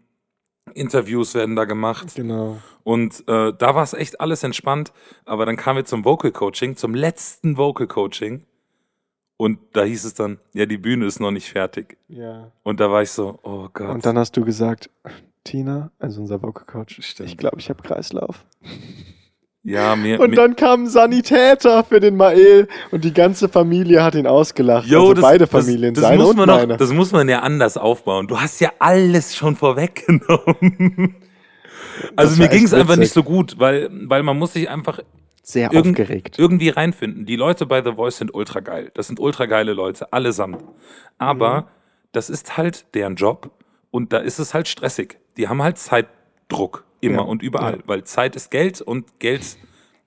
Interviews 0.72 1.34
werden 1.34 1.56
da 1.56 1.64
gemacht. 1.64 2.14
Genau. 2.14 2.58
Und 2.84 3.28
äh, 3.28 3.52
da 3.52 3.74
war 3.74 3.82
es 3.82 3.92
echt 3.92 4.20
alles 4.20 4.42
entspannt. 4.42 4.92
Aber 5.24 5.44
dann 5.44 5.56
kamen 5.56 5.78
wir 5.78 5.84
zum 5.84 6.04
Vocal 6.04 6.32
Coaching, 6.32 6.76
zum 6.76 6.94
letzten 6.94 7.56
Vocal 7.56 7.86
Coaching. 7.86 8.46
Und 9.36 9.58
da 9.72 9.82
hieß 9.82 10.04
es 10.04 10.14
dann, 10.14 10.38
ja, 10.52 10.66
die 10.66 10.78
Bühne 10.78 11.04
ist 11.06 11.18
noch 11.18 11.32
nicht 11.32 11.50
fertig. 11.50 11.98
Ja. 12.08 12.52
Und 12.62 12.78
da 12.78 12.90
war 12.90 13.02
ich 13.02 13.10
so, 13.10 13.40
oh 13.42 13.68
Gott. 13.72 13.90
Und 13.90 14.06
dann 14.06 14.16
hast 14.16 14.36
du 14.36 14.44
gesagt, 14.44 14.88
Tina, 15.42 15.90
also 15.98 16.20
unser 16.20 16.40
Vocal 16.40 16.64
Coach, 16.64 17.02
Stimmt. 17.02 17.28
ich 17.28 17.36
glaube, 17.36 17.58
ich 17.58 17.68
habe 17.68 17.82
Kreislauf. 17.82 18.44
Ja, 19.64 19.94
mir, 19.96 20.18
Und 20.20 20.36
dann 20.36 20.56
kam 20.56 20.84
ein 20.84 20.88
Sanitäter 20.88 21.84
für 21.84 22.00
den 22.00 22.16
Mael 22.16 22.68
und 22.90 23.04
die 23.04 23.12
ganze 23.12 23.48
Familie 23.48 24.02
hat 24.02 24.14
ihn 24.14 24.26
ausgelacht. 24.26 24.86
Jo, 24.88 25.00
also 25.00 25.14
das- 25.14 25.22
beide 25.22 25.38
das- 25.46 25.50
Familien, 25.50 25.94
das, 25.94 26.02
seine 26.02 26.18
muss 26.22 26.30
und 26.30 26.36
man 26.38 26.48
noch, 26.48 26.56
meine. 26.58 26.76
Das 26.76 26.92
muss 26.92 27.12
man 27.12 27.28
ja 27.28 27.40
anders 27.40 27.76
aufbauen. 27.76 28.26
Du 28.26 28.40
hast 28.40 28.60
ja 28.60 28.72
alles 28.78 29.34
schon 29.36 29.54
vorweggenommen. 29.56 31.16
Also 32.16 32.30
Das 32.32 32.38
mir 32.38 32.48
ging 32.48 32.64
es 32.64 32.72
einfach 32.74 32.96
nicht 32.96 33.12
so 33.12 33.22
gut, 33.22 33.58
weil, 33.58 33.88
weil 33.92 34.22
man 34.22 34.38
muss 34.38 34.54
sich 34.54 34.68
einfach 34.68 35.00
Sehr 35.42 35.72
irgend- 35.72 35.98
aufgeregt. 36.00 36.38
irgendwie 36.38 36.70
reinfinden. 36.70 37.26
Die 37.26 37.36
Leute 37.36 37.66
bei 37.66 37.82
The 37.82 37.92
Voice 37.92 38.16
sind 38.18 38.34
ultra 38.34 38.60
geil. 38.60 38.90
Das 38.94 39.06
sind 39.08 39.20
ultra 39.20 39.46
geile 39.46 39.72
Leute, 39.74 40.12
allesamt. 40.12 40.64
Aber 41.18 41.60
Mhm. 41.62 41.64
das 42.12 42.30
ist 42.30 42.56
halt 42.56 42.86
deren 42.94 43.16
Job 43.16 43.50
und 43.90 44.12
da 44.12 44.18
ist 44.18 44.38
es 44.38 44.54
halt 44.54 44.68
stressig. 44.68 45.18
Die 45.36 45.48
haben 45.48 45.62
halt 45.62 45.78
Zeitdruck 45.78 46.84
immer 47.02 47.16
Ja, 47.18 47.20
und 47.22 47.42
überall, 47.42 47.74
ja. 47.76 47.82
weil 47.86 48.04
Zeit 48.04 48.34
ist 48.36 48.50
Geld 48.50 48.80
und 48.80 49.18
Geld 49.18 49.42
Ist 49.42 49.58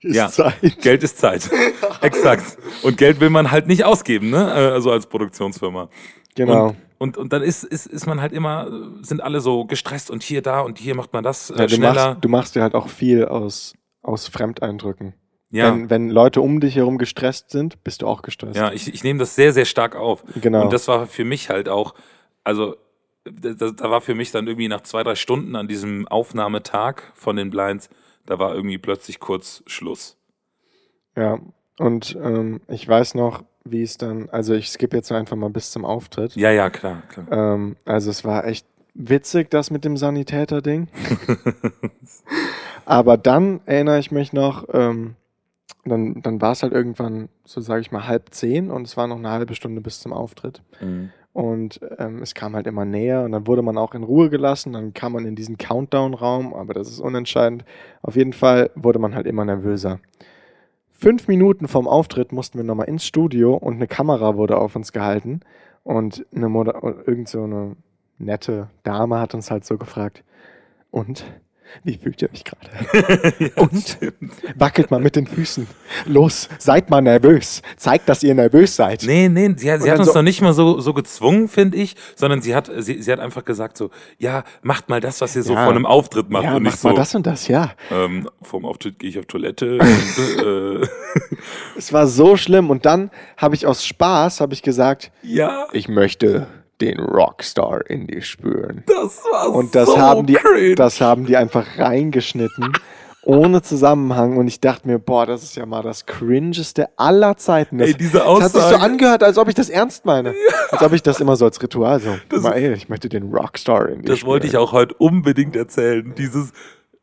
ja, 0.02 0.28
Zeit. 0.28 0.80
Geld 0.82 1.02
ist 1.04 1.18
Zeit. 1.18 1.48
Exakt. 2.02 2.58
Und 2.82 2.96
Geld 2.98 3.20
will 3.20 3.30
man 3.30 3.50
halt 3.50 3.66
nicht 3.68 3.84
ausgeben, 3.84 4.30
ne? 4.30 4.38
Äh, 4.50 4.72
Also 4.72 4.90
als 4.90 5.06
Produktionsfirma. 5.06 5.88
Genau. 6.34 6.68
Und, 6.68 6.76
und, 6.98 7.16
und 7.18 7.32
dann 7.32 7.42
ist, 7.42 7.64
ist, 7.64 7.86
ist 7.86 8.06
man 8.06 8.20
halt 8.20 8.32
immer, 8.32 8.68
sind 9.02 9.22
alle 9.22 9.40
so 9.40 9.64
gestresst 9.64 10.10
und 10.10 10.22
hier, 10.22 10.42
da 10.42 10.60
und 10.60 10.78
hier 10.78 10.94
macht 10.94 11.12
man 11.12 11.22
das 11.24 11.50
äh, 11.50 11.54
ja, 11.58 11.66
du, 11.66 11.74
schneller. 11.76 12.08
machst, 12.10 12.24
du 12.24 12.28
machst 12.28 12.56
dir 12.56 12.62
halt 12.62 12.74
auch 12.74 12.88
viel 12.88 13.24
aus, 13.24 13.74
aus 14.02 14.28
Fremdeindrücken. 14.28 15.14
ja, 15.50 15.72
Wenn, 15.72 15.88
wenn 15.90 16.08
Leute 16.10 16.40
um 16.42 16.60
dich 16.60 16.76
herum 16.76 16.98
gestresst 16.98 17.50
sind, 17.50 17.82
bist 17.84 18.02
du 18.02 18.06
auch 18.06 18.22
gestresst. 18.22 18.56
ja 18.56 18.72
ich, 18.72 18.92
ich 18.92 19.02
nehme 19.04 19.18
das 19.18 19.34
sehr, 19.34 19.52
sehr 19.54 19.64
stark 19.64 19.96
auf. 19.96 20.24
Genau. 20.40 20.62
Und 20.64 20.72
das 20.72 20.88
war 20.88 21.06
für 21.06 21.24
mich 21.24 21.48
halt 21.50 21.68
auch, 21.70 21.94
also 22.44 22.76
da, 23.32 23.70
da 23.70 23.90
war 23.90 24.00
für 24.00 24.14
mich 24.14 24.30
dann 24.30 24.46
irgendwie 24.46 24.68
nach 24.68 24.82
zwei, 24.82 25.02
drei 25.02 25.14
Stunden 25.14 25.56
an 25.56 25.68
diesem 25.68 26.06
Aufnahmetag 26.08 27.02
von 27.14 27.36
den 27.36 27.50
Blinds, 27.50 27.88
da 28.26 28.38
war 28.38 28.54
irgendwie 28.54 28.78
plötzlich 28.78 29.20
kurz 29.20 29.62
Schluss. 29.66 30.16
Ja, 31.16 31.38
und 31.78 32.16
ähm, 32.22 32.60
ich 32.68 32.86
weiß 32.86 33.14
noch, 33.14 33.44
wie 33.64 33.82
es 33.82 33.98
dann, 33.98 34.28
also 34.30 34.54
ich 34.54 34.70
skippe 34.70 34.96
jetzt 34.96 35.10
einfach 35.12 35.36
mal 35.36 35.50
bis 35.50 35.70
zum 35.70 35.84
Auftritt. 35.84 36.36
Ja, 36.36 36.50
ja, 36.50 36.70
klar, 36.70 37.02
klar. 37.08 37.26
Ähm, 37.30 37.76
also 37.84 38.10
es 38.10 38.24
war 38.24 38.46
echt 38.46 38.66
witzig, 38.94 39.50
das 39.50 39.70
mit 39.70 39.84
dem 39.84 39.96
Sanitäter-Ding. 39.96 40.88
Aber 42.84 43.16
dann 43.16 43.60
erinnere 43.66 43.98
ich 43.98 44.10
mich 44.10 44.32
noch, 44.32 44.66
ähm, 44.72 45.16
dann, 45.84 46.22
dann 46.22 46.40
war 46.40 46.52
es 46.52 46.62
halt 46.62 46.72
irgendwann, 46.72 47.28
so 47.44 47.60
sage 47.60 47.80
ich 47.80 47.92
mal, 47.92 48.06
halb 48.06 48.32
zehn 48.32 48.70
und 48.70 48.86
es 48.86 48.96
war 48.96 49.06
noch 49.06 49.18
eine 49.18 49.30
halbe 49.30 49.54
Stunde 49.54 49.80
bis 49.80 50.00
zum 50.00 50.12
Auftritt. 50.12 50.62
Mhm. 50.80 51.10
Und 51.36 51.80
ähm, 51.98 52.22
es 52.22 52.32
kam 52.32 52.56
halt 52.56 52.66
immer 52.66 52.86
näher 52.86 53.22
und 53.22 53.32
dann 53.32 53.46
wurde 53.46 53.60
man 53.60 53.76
auch 53.76 53.92
in 53.92 54.04
Ruhe 54.04 54.30
gelassen. 54.30 54.72
Dann 54.72 54.94
kam 54.94 55.12
man 55.12 55.26
in 55.26 55.36
diesen 55.36 55.58
Countdown-Raum, 55.58 56.54
aber 56.54 56.72
das 56.72 56.88
ist 56.88 56.98
unentscheidend. 56.98 57.62
Auf 58.00 58.16
jeden 58.16 58.32
Fall 58.32 58.70
wurde 58.74 58.98
man 58.98 59.14
halt 59.14 59.26
immer 59.26 59.44
nervöser. 59.44 60.00
Fünf 60.92 61.28
Minuten 61.28 61.68
vorm 61.68 61.88
Auftritt 61.88 62.32
mussten 62.32 62.56
wir 62.56 62.64
nochmal 62.64 62.88
ins 62.88 63.04
Studio 63.04 63.54
und 63.54 63.74
eine 63.74 63.86
Kamera 63.86 64.38
wurde 64.38 64.56
auf 64.56 64.76
uns 64.76 64.92
gehalten. 64.92 65.40
Und 65.84 66.24
eine 66.34 66.46
irgend 67.04 67.28
so 67.28 67.42
eine 67.42 67.76
nette 68.16 68.70
Dame 68.82 69.20
hat 69.20 69.34
uns 69.34 69.50
halt 69.50 69.66
so 69.66 69.76
gefragt: 69.76 70.24
Und? 70.90 71.26
Wie 71.84 71.96
fühlt 71.98 72.22
ihr 72.22 72.30
euch 72.32 72.44
gerade? 72.44 73.50
und? 73.56 73.98
Wackelt 74.56 74.90
mal 74.90 75.00
mit 75.00 75.16
den 75.16 75.26
Füßen. 75.26 75.66
Los, 76.06 76.48
seid 76.58 76.90
mal 76.90 77.00
nervös. 77.02 77.62
Zeigt, 77.76 78.08
dass 78.08 78.22
ihr 78.22 78.34
nervös 78.34 78.76
seid. 78.76 79.02
Nee, 79.04 79.28
nee, 79.28 79.52
sie, 79.56 79.70
hat- 79.70 79.82
sie 79.82 79.90
hat 79.90 79.98
uns 79.98 80.08
so- 80.08 80.14
noch 80.14 80.22
nicht 80.22 80.40
mal 80.42 80.52
so, 80.52 80.80
so 80.80 80.92
gezwungen, 80.94 81.48
finde 81.48 81.76
ich, 81.78 81.96
sondern 82.14 82.40
sie 82.42 82.54
hat, 82.54 82.70
sie, 82.78 83.02
sie 83.02 83.12
hat 83.12 83.20
einfach 83.20 83.44
gesagt 83.44 83.76
so, 83.76 83.90
ja, 84.18 84.44
macht 84.62 84.88
mal 84.88 85.00
das, 85.00 85.20
was 85.20 85.34
ihr 85.36 85.42
so 85.42 85.54
Ja. 85.54 85.64
vor 85.64 85.72
einem 85.72 85.86
Auftritt 85.86 86.30
macht 86.30 86.44
ja, 86.44 86.56
und 86.56 86.62
nicht 86.62 86.72
macht 86.72 86.80
so, 86.80 86.88
mal 86.88 86.94
das 86.96 87.14
und 87.14 87.26
das, 87.26 87.48
ja. 87.48 87.72
ähm, 87.90 88.28
vorm 88.42 88.64
Auftritt 88.64 88.98
gehe 88.98 89.10
ich 89.10 89.18
auf 89.18 89.26
Toilette 89.26 89.78
und, 89.78 90.44
äh, 90.82 90.86
Es 91.76 91.92
war 91.92 92.06
so 92.06 92.36
schlimm 92.36 92.70
und 92.70 92.86
dann 92.86 93.10
habe 93.36 93.54
ich 93.54 93.66
aus 93.66 93.84
Spaß 93.84 94.40
habe 94.40 94.54
ich 94.54 94.62
gesagt, 94.62 95.10
ja, 95.22 95.66
ich 95.72 95.88
möchte 95.88 96.46
den 96.80 96.98
Rockstar 97.00 97.88
in 97.88 98.06
dir 98.06 98.22
spüren. 98.22 98.82
das 98.86 99.22
war 99.30 99.50
Und 99.54 99.74
das 99.74 99.86
so 99.88 99.98
haben 99.98 100.26
die 100.26 100.34
cringe. 100.34 100.74
das 100.74 101.00
haben 101.00 101.26
die 101.26 101.36
einfach 101.36 101.78
reingeschnitten 101.78 102.72
ohne 103.22 103.60
Zusammenhang 103.60 104.36
und 104.36 104.46
ich 104.46 104.60
dachte 104.60 104.86
mir, 104.86 105.00
boah, 105.00 105.26
das 105.26 105.42
ist 105.42 105.56
ja 105.56 105.66
mal 105.66 105.82
das 105.82 106.06
cringeste 106.06 106.88
aller 106.96 107.36
Zeiten. 107.36 107.78
Das, 107.78 107.88
Ey, 107.88 107.94
diese 107.94 108.18
das 108.18 108.26
hat 108.28 108.52
sich 108.52 108.52
so 108.52 108.58
Aussage. 108.68 108.80
angehört, 108.82 109.24
als 109.24 109.36
ob 109.36 109.48
ich 109.48 109.54
das 109.56 109.68
ernst 109.68 110.04
meine. 110.04 110.32
Als 110.70 110.80
ob 110.82 110.92
ich 110.92 111.02
das 111.02 111.18
immer 111.18 111.34
so 111.34 111.44
als 111.44 111.60
Ritual 111.60 111.98
so, 111.98 112.16
mal, 112.40 112.52
ey, 112.52 112.72
ich 112.74 112.88
möchte 112.88 113.08
den 113.08 113.34
Rockstar 113.34 113.88
in 113.88 114.02
dir 114.02 114.08
Das 114.10 114.18
spüren. 114.20 114.30
wollte 114.30 114.46
ich 114.46 114.56
auch 114.56 114.70
heute 114.70 114.94
unbedingt 114.98 115.56
erzählen. 115.56 116.14
Dieses, 116.16 116.52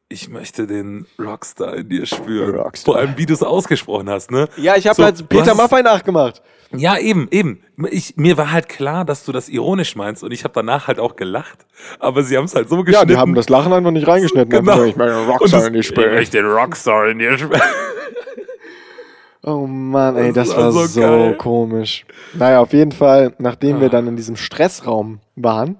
ich 0.07 0.29
möchte 0.29 0.65
den 0.65 1.07
Rockstar 1.19 1.75
in 1.75 1.89
dir 1.89 2.05
spüren. 2.05 2.55
Rockstar. 2.55 2.93
Vor 2.93 3.01
allem, 3.01 3.17
wie 3.17 3.25
du 3.25 3.33
es 3.33 3.43
ausgesprochen 3.43 4.09
hast, 4.09 4.31
ne? 4.31 4.47
Ja, 4.55 4.77
ich 4.77 4.87
habe 4.87 4.95
So, 4.95 5.03
halt 5.03 5.27
Peter 5.27 5.55
Maffay 5.55 5.83
nachgemacht. 5.83 6.41
Ja, 6.75 6.97
eben, 6.97 7.27
eben. 7.31 7.61
Ich, 7.91 8.17
mir 8.17 8.37
war 8.37 8.51
halt 8.51 8.67
klar, 8.69 9.05
dass 9.05 9.25
du 9.25 9.31
das 9.31 9.47
ironisch 9.49 9.95
meinst 9.95 10.23
und 10.23 10.31
ich 10.31 10.43
habe 10.43 10.53
danach 10.53 10.87
halt 10.87 10.99
auch 10.99 11.15
gelacht. 11.15 11.65
Aber 11.99 12.23
sie 12.23 12.35
haben 12.37 12.45
es 12.45 12.55
halt 12.55 12.67
so 12.69 12.77
Ja, 12.77 12.81
geschnitten. 12.83 13.07
die 13.09 13.17
haben 13.17 13.35
das 13.35 13.47
Lachen 13.49 13.71
einfach 13.73 13.91
nicht 13.91 14.07
reingeschnitten. 14.07 14.49
Genau. 14.49 14.83
Ich 14.83 14.95
Und 14.95 15.01
Rockstar 15.01 15.59
das- 15.59 15.67
in 15.67 15.73
dir 15.73 15.79
Ich 15.79 15.87
spüren. 15.87 16.13
möchte 16.15 16.37
den 16.37 16.47
Rockstar 16.51 17.07
in 17.09 17.19
dir 17.19 17.37
spüren. 17.37 17.61
Oh 19.45 19.67
Mann, 19.67 20.15
ey, 20.15 20.31
Das 20.31 20.47
das, 20.49 20.57
war 20.57 20.71
so 20.71 20.85
so, 20.85 21.35
komisch. 21.37 22.05
Naja, 22.33 22.61
auf 22.61 22.71
jeden 22.71 22.93
Fall, 22.93 23.33
nachdem 23.39 23.81
wir 23.81 23.87
Ah. 23.87 23.89
dann 23.89 24.07
in 24.07 24.15
diesem 24.15 24.37
Stressraum 24.37 25.19
waren, 25.35 25.77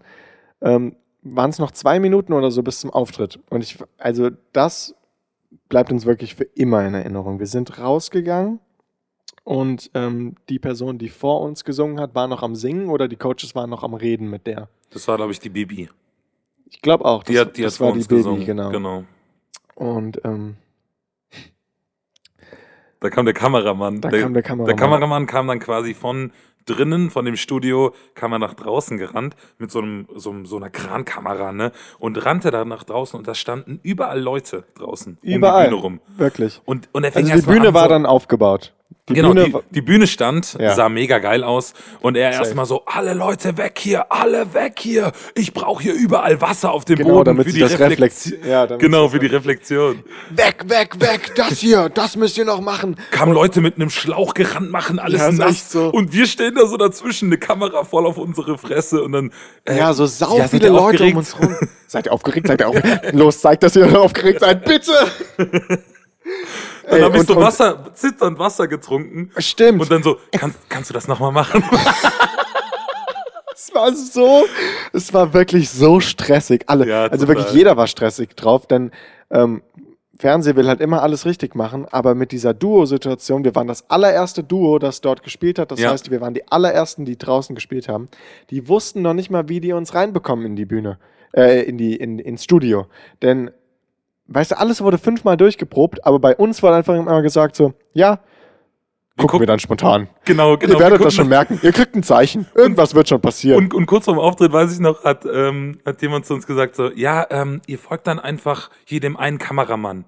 ähm, 0.62 0.98
waren 1.22 1.50
es 1.50 1.60
noch 1.60 1.72
zwei 1.72 2.00
Minuten 2.02 2.34
oder 2.34 2.52
so 2.52 2.62
bis 2.62 2.82
zum 2.82 2.90
Auftritt. 2.90 3.40
Und 3.50 3.64
ich, 3.64 3.78
also 3.98 4.32
das 4.52 4.96
bleibt 5.70 5.94
uns 5.94 6.06
wirklich 6.06 6.36
für 6.36 6.44
immer 6.44 6.86
in 6.86 6.94
Erinnerung. 6.94 7.40
Wir 7.40 7.48
sind 7.48 7.80
rausgegangen 7.80 8.60
und 9.44 9.92
ähm, 9.94 10.36
die 10.50 10.60
Person, 10.60 10.98
die 10.98 11.10
vor 11.10 11.42
uns 11.42 11.64
gesungen 11.64 12.00
hat, 12.00 12.16
war 12.16 12.28
noch 12.28 12.44
am 12.44 12.56
Singen 12.56 12.90
oder 12.90 13.08
die 13.08 13.16
Coaches 13.18 13.56
waren 13.56 13.70
noch 13.70 13.84
am 13.84 13.94
Reden 13.94 14.30
mit 14.30 14.48
der. 14.48 14.70
Das 14.92 15.08
war, 15.08 15.18
glaube 15.18 15.32
ich, 15.32 15.40
die 15.40 15.50
Bibi. 15.50 15.90
Ich 16.70 16.82
glaube 16.82 17.06
auch. 17.06 17.24
Die 17.24 17.38
hat, 17.40 17.58
die 17.58 17.62
das 17.64 17.74
hat 17.74 17.78
vor 17.80 17.88
war 17.88 17.94
uns 17.94 18.08
die 18.08 18.16
Baby, 18.16 18.24
gesungen. 18.24 18.46
genau. 18.46 18.70
genau. 18.70 19.04
Und 19.76 20.22
ähm, 20.24 20.56
Da 23.00 23.10
kam 23.10 23.26
der 23.26 23.34
Kameramann. 23.34 24.00
da 24.02 24.10
der, 24.10 24.22
kam 24.22 24.34
der 24.34 24.44
Kameramann. 24.44 24.66
der 24.68 24.76
Kameramann 24.76 25.26
kam 25.28 25.48
dann 25.48 25.60
quasi 25.60 25.94
von 25.94 26.32
drinnen, 26.66 27.10
von 27.10 27.26
dem 27.26 27.36
Studio, 27.36 27.94
kam 28.16 28.32
er 28.32 28.40
nach 28.40 28.54
draußen 28.54 28.98
gerannt 28.98 29.36
mit 29.58 29.70
so, 29.72 29.80
einem, 29.80 30.08
so, 30.16 30.34
so 30.46 30.56
einer 30.56 30.70
Krankamera, 30.70 31.52
ne? 31.52 31.74
Und 32.00 32.26
rannte 32.26 32.52
dann 32.52 32.70
nach 32.70 32.86
draußen 32.86 33.18
und 33.20 33.28
da 33.28 33.36
standen 33.36 33.82
überall 33.84 34.22
Leute 34.22 34.64
draußen 34.76 35.18
Überall. 35.22 35.56
um 35.56 35.64
die 35.66 35.70
Bühne 35.72 35.82
rum. 35.82 36.00
Wirklich. 36.16 36.62
Und, 36.64 36.88
und 36.94 37.04
er 37.04 37.12
fing 37.12 37.30
Also 37.30 37.46
die 37.46 37.52
Bühne 37.54 37.68
an, 37.70 37.74
war 37.74 37.84
so, 37.84 37.90
dann 37.90 38.06
aufgebaut. 38.06 38.74
Die 39.10 39.16
genau, 39.16 39.34
Bühne 39.34 39.46
die, 39.50 39.56
die 39.76 39.82
Bühne 39.82 40.08
stand, 40.08 40.56
Ja. 40.58 40.76
sah 40.76 40.88
mega 40.88 41.20
geil 41.20 41.44
aus 41.44 41.74
und 42.00 42.16
er 42.16 42.32
erstmal 42.32 42.66
so, 42.66 42.84
alle 42.86 43.14
Leute 43.14 43.58
weg 43.58 43.78
hier, 43.78 44.10
alle 44.10 44.54
weg 44.54 44.76
hier, 44.80 45.12
ich 45.36 45.54
brauche 45.54 45.84
hier 45.84 45.94
überall 45.94 46.40
Wasser 46.40 46.72
auf 46.72 46.86
dem 46.86 46.96
Genau, 46.96 47.10
Boden 47.16 47.26
damit 47.26 47.44
für 47.48 47.52
sie 47.52 47.58
die 47.58 47.64
das 47.64 47.78
Reflexion. 47.78 48.36
reflekt- 48.36 48.50
ja, 48.50 48.66
damit 48.66 48.82
genau, 48.82 49.10
für 49.10 49.20
die 49.20 49.26
Reflexion. 49.26 50.06
Weg, 50.30 50.70
weg, 50.70 51.02
weg, 51.02 51.34
das 51.36 51.60
hier, 51.60 51.90
das 51.90 52.16
müsst 52.16 52.38
ihr 52.38 52.46
noch 52.46 52.62
machen. 52.62 52.96
Kamen 53.12 53.34
Leute 53.34 53.60
mit 53.60 53.76
einem 53.76 53.90
Schlauch 53.90 54.34
gerannt, 54.36 54.72
machen 54.72 55.00
alles 55.00 55.20
Ja, 55.20 55.32
nass 55.34 55.70
so. 55.70 55.90
und 55.90 56.14
wir 56.14 56.26
stehen 56.26 56.56
da 56.56 56.66
so 56.66 56.78
dazwischen, 56.78 57.26
eine 57.28 57.38
Kamera 57.38 57.84
voll 57.84 58.06
auf 58.06 58.18
unsere 58.18 58.58
Fresse 58.58 59.04
und 59.04 59.12
dann 59.12 59.34
äh, 59.66 59.80
Ja, 59.80 59.92
so 59.92 60.06
sau 60.06 60.38
ja, 60.38 60.48
viele 60.48 60.70
Leute 60.70 60.80
aufgeregt? 61.04 61.12
um 61.12 61.18
uns 61.18 61.38
rum. 61.38 61.58
Seid 61.88 62.06
ihr 62.06 62.14
aufgeregt? 62.14 62.48
Seid 62.48 62.62
ihr 62.62 62.70
aufgeregt? 62.70 63.02
Los, 63.12 63.42
zeigt, 63.42 63.64
dass 63.64 63.76
ihr 63.76 64.00
aufgeregt 64.02 64.40
seid, 64.40 64.64
bitte! 64.64 64.94
Dann 66.90 67.02
habe 67.02 67.18
ich 67.18 67.24
so 67.24 67.36
und- 67.36 67.42
Wasser, 67.44 67.92
zitternd 67.94 68.38
Wasser 68.40 68.68
getrunken 68.68 69.32
Stimmt. 69.38 69.82
und 69.82 69.92
dann 69.92 70.04
so, 70.04 70.18
kannst, 70.32 70.70
kannst 70.70 70.90
du 70.90 70.94
das 70.94 71.08
nochmal 71.08 71.32
machen? 71.32 71.64
Es 73.56 73.74
war 73.74 73.94
so, 73.96 74.46
es 74.92 75.14
war 75.14 75.34
wirklich 75.34 75.70
so 75.70 76.00
stressig. 76.00 76.64
Alle, 76.68 76.88
Ja, 76.88 77.04
also 77.06 77.28
wirklich 77.28 77.52
jeder 77.54 77.78
war 77.78 77.88
stressig 77.88 78.36
drauf, 78.36 78.68
denn 78.68 78.92
ähm, 79.32 79.62
Fernsehen 80.20 80.56
will 80.56 80.68
halt 80.68 80.82
immer 80.82 81.02
alles 81.02 81.26
richtig 81.26 81.56
machen, 81.56 81.86
aber 81.92 82.16
mit 82.16 82.32
dieser 82.32 82.54
Duo-Situation, 82.54 83.44
wir 83.44 83.56
waren 83.56 83.68
das 83.68 83.90
allererste 83.90 84.44
Duo, 84.44 84.80
das 84.80 85.02
dort 85.02 85.24
gespielt 85.24 85.60
hat, 85.60 85.72
das 85.72 85.80
Ja. 85.80 85.92
heißt, 85.92 86.12
wir 86.12 86.22
waren 86.22 86.34
die 86.34 86.48
allerersten, 86.52 87.06
die 87.06 87.18
draußen 87.18 87.56
gespielt 87.56 87.88
haben, 87.88 88.10
die 88.50 88.68
wussten 88.68 89.02
noch 89.02 89.14
nicht 89.14 89.30
mal, 89.30 89.50
wie 89.50 89.60
die 89.60 89.74
uns 89.74 89.94
reinbekommen 89.94 90.46
in 90.46 90.56
die 90.56 90.66
Bühne, 90.66 90.98
äh, 91.36 91.64
in 91.64 91.78
die, 91.78 91.96
in, 91.96 92.20
ins 92.20 92.44
Studio. 92.44 92.88
Denn, 93.22 93.52
weißt 94.28 94.52
du, 94.52 94.60
alles 94.60 94.82
wurde 94.82 94.98
fünfmal 94.98 95.38
durchgeprobt, 95.38 96.06
aber 96.06 96.20
bei 96.20 96.36
uns 96.36 96.62
wurde 96.64 96.76
einfach 96.76 96.96
immer 96.96 97.22
gesagt 97.22 97.56
so, 97.56 97.74
ja, 97.94 98.20
gucken 99.18 99.30
gucken- 99.30 99.40
wir 99.42 99.48
dann 99.48 99.60
spontan. 99.60 100.08
Genau, 100.26 100.58
genau. 100.58 100.74
Ihr 100.74 100.80
werdet 100.80 101.00
wir 101.00 101.06
das 101.06 101.14
schon 101.14 101.28
merken. 101.30 101.60
Ihr 101.62 101.72
kriegt 101.72 101.96
ein 101.96 102.04
Zeichen. 102.04 102.48
Irgendwas 102.56 102.96
wird 102.96 103.10
schon 103.10 103.22
passieren. 103.22 103.58
Und, 103.66 103.74
und 103.74 103.86
kurz 103.86 104.06
vorm 104.06 104.20
Auftritt, 104.20 104.52
weiß 104.52 104.74
ich 104.74 104.80
noch, 104.80 105.04
hat, 105.04 105.26
ähm, 105.26 105.80
hat 105.86 106.02
jemand 106.02 106.26
zu 106.26 106.34
uns 106.34 106.48
gesagt 106.48 106.76
so, 106.76 106.90
ja, 106.96 107.26
ähm, 107.30 107.62
ihr 107.68 107.78
folgt 107.78 108.08
dann 108.08 108.20
einfach 108.20 108.70
hier 108.86 109.00
dem 109.02 109.16
einen 109.18 109.38
Kameramann. 109.38 110.06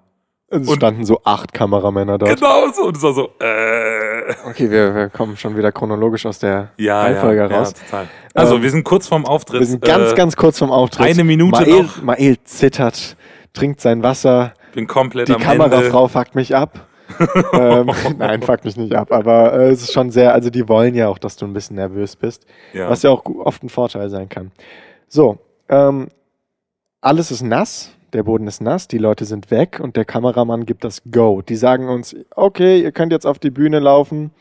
es 0.49 0.67
und- 0.67 0.75
standen 0.77 1.03
so 1.05 1.21
acht 1.23 1.53
Kameramänner 1.53 2.17
dort. 2.17 2.35
Genau 2.35 2.67
so. 2.71 2.83
Und 2.85 2.97
es 2.97 3.03
war 3.03 3.13
so, 3.13 3.29
äh, 3.39 4.33
Okay, 4.49 4.71
wir, 4.71 4.95
wir 4.95 5.09
kommen 5.09 5.37
schon 5.37 5.55
wieder 5.55 5.71
chronologisch 5.71 6.25
aus 6.25 6.39
der 6.39 6.69
ja, 6.77 7.01
Reihenfolge 7.01 7.41
ja, 7.41 7.45
raus. 7.59 7.73
Ja, 7.77 7.85
total. 7.85 8.07
Also, 8.33 8.55
Ähm, 8.55 8.63
wir 8.63 8.71
sind 8.71 8.83
kurz 8.83 9.07
vorm 9.07 9.25
Auftritt. 9.25 9.59
wir 9.59 9.67
sind 9.67 9.83
ganz, 9.83 10.13
äh, 10.13 10.15
ganz 10.15 10.35
kurz 10.35 10.57
vom 10.57 10.71
Auftritt. 10.71 11.05
eine 11.05 11.23
Minute 11.23 11.61
Mael, 11.61 11.83
noch. 11.83 12.01
Mael 12.01 12.37
zittert, 12.43 13.15
trinkt 13.55 13.81
sein 13.81 14.03
Wasser. 14.03 14.53
bin 14.73 14.87
komplett 14.87 15.27
Die 15.27 15.33
am 15.33 15.41
Kamerafrau 15.41 16.07
fuckt 16.07 16.35
mich 16.35 16.55
ab. 16.55 16.87
ähm, 17.53 17.91
nein, 18.17 18.41
fuckt 18.41 18.65
mich 18.65 18.77
nicht 18.77 18.93
ab. 18.93 19.11
Aber 19.11 19.53
äh, 19.53 19.69
es 19.69 19.81
ist 19.81 19.93
schon 19.93 20.11
sehr, 20.11 20.33
also 20.33 20.49
die 20.49 20.67
wollen 20.67 20.95
ja 20.95 21.07
auch, 21.07 21.17
dass 21.17 21.35
du 21.35 21.45
ein 21.45 21.53
bisschen 21.53 21.75
nervös 21.75 22.15
bist. 22.15 22.45
Ende. 22.45 22.79
Ja. 22.79 22.89
Was 22.89 23.03
ja 23.03 23.09
auch 23.09 23.25
oft 23.25 23.63
ein 23.63 23.69
Vorteil 23.69 24.09
sein 24.09 24.29
kann. 24.29 24.51
So, 25.07 25.37
ähm, 25.69 26.07
alles 27.01 27.31
ist 27.31 27.41
nass, 27.41 27.91
der 28.13 28.23
Boden 28.23 28.47
ist 28.47 28.61
nass, 28.61 28.87
die 28.87 28.97
Leute 28.97 29.25
sind 29.25 29.51
weg 29.51 29.79
und 29.81 29.95
der 29.95 30.05
Kameramann 30.05 30.65
gibt 30.65 30.83
das 30.83 31.01
Go. 31.11 31.41
Die 31.41 31.55
sagen 31.55 31.89
uns, 31.89 32.15
okay, 32.35 32.81
ihr 32.81 32.91
könnt 32.91 33.11
jetzt 33.11 33.27
auf 33.27 33.39
die 33.39 33.51
Bühne 33.51 33.79
laufen, 33.79 34.31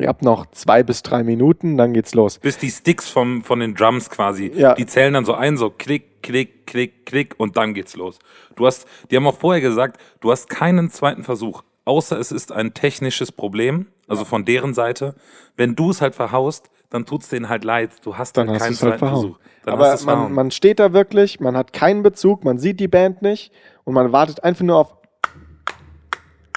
ihr 0.00 0.08
habt 0.08 0.22
noch 0.22 0.46
zwei 0.52 0.82
bis 0.82 1.02
drei 1.02 1.22
Minuten, 1.22 1.76
dann 1.76 1.92
geht's 1.92 2.14
los. 2.14 2.38
Bis 2.38 2.56
die 2.58 2.70
Sticks 2.70 3.08
vom, 3.10 3.42
von 3.44 3.60
den 3.60 3.74
Drums 3.74 4.08
quasi, 4.08 4.50
Ja. 4.54 4.74
die 4.74 4.86
zählen 4.86 5.12
dann 5.12 5.24
so 5.24 5.34
ein, 5.34 5.56
so 5.56 5.68
klick, 5.70 6.22
klick, 6.22 6.66
klick, 6.66 7.04
klick 7.04 7.34
und 7.38 7.56
dann 7.56 7.74
geht's 7.74 7.96
los. 7.96 8.18
Du 8.56 8.66
hast, 8.66 8.86
die 9.10 9.16
haben 9.16 9.26
auch 9.26 9.36
vorher 9.38 9.60
gesagt, 9.60 10.00
du 10.20 10.30
hast 10.30 10.48
keinen 10.48 10.90
zweiten 10.90 11.24
Versuch, 11.24 11.62
außer 11.84 12.18
es 12.18 12.32
ist 12.32 12.52
ein 12.52 12.72
technisches 12.74 13.32
Problem, 13.32 13.86
also 14.08 14.24
von 14.24 14.44
deren 14.44 14.72
Seite. 14.72 15.14
Wenn 15.56 15.74
du 15.74 15.90
es 15.90 16.00
halt 16.00 16.14
verhaust, 16.14 16.70
dann 16.90 17.06
tut's 17.06 17.28
denen 17.30 17.48
halt 17.48 17.64
leid. 17.64 17.90
Du 18.02 18.16
hast 18.18 18.36
Dann 18.36 18.46
dann 18.48 18.56
hast 18.56 18.62
keinen 18.62 18.68
halt 18.70 18.78
zweiten 18.78 18.98
verhauen. 18.98 19.20
Versuch. 19.22 19.38
Dann 19.64 19.74
Aber 19.74 19.98
man, 20.04 20.32
man 20.32 20.50
steht 20.50 20.78
da 20.78 20.92
wirklich, 20.92 21.40
man 21.40 21.56
hat 21.56 21.72
keinen 21.72 22.02
Bezug, 22.02 22.44
man 22.44 22.58
sieht 22.58 22.80
die 22.80 22.88
Band 22.88 23.22
nicht 23.22 23.52
und 23.84 23.94
man 23.94 24.12
wartet 24.12 24.42
einfach 24.44 24.64
nur 24.64 24.76
auf 24.78 24.94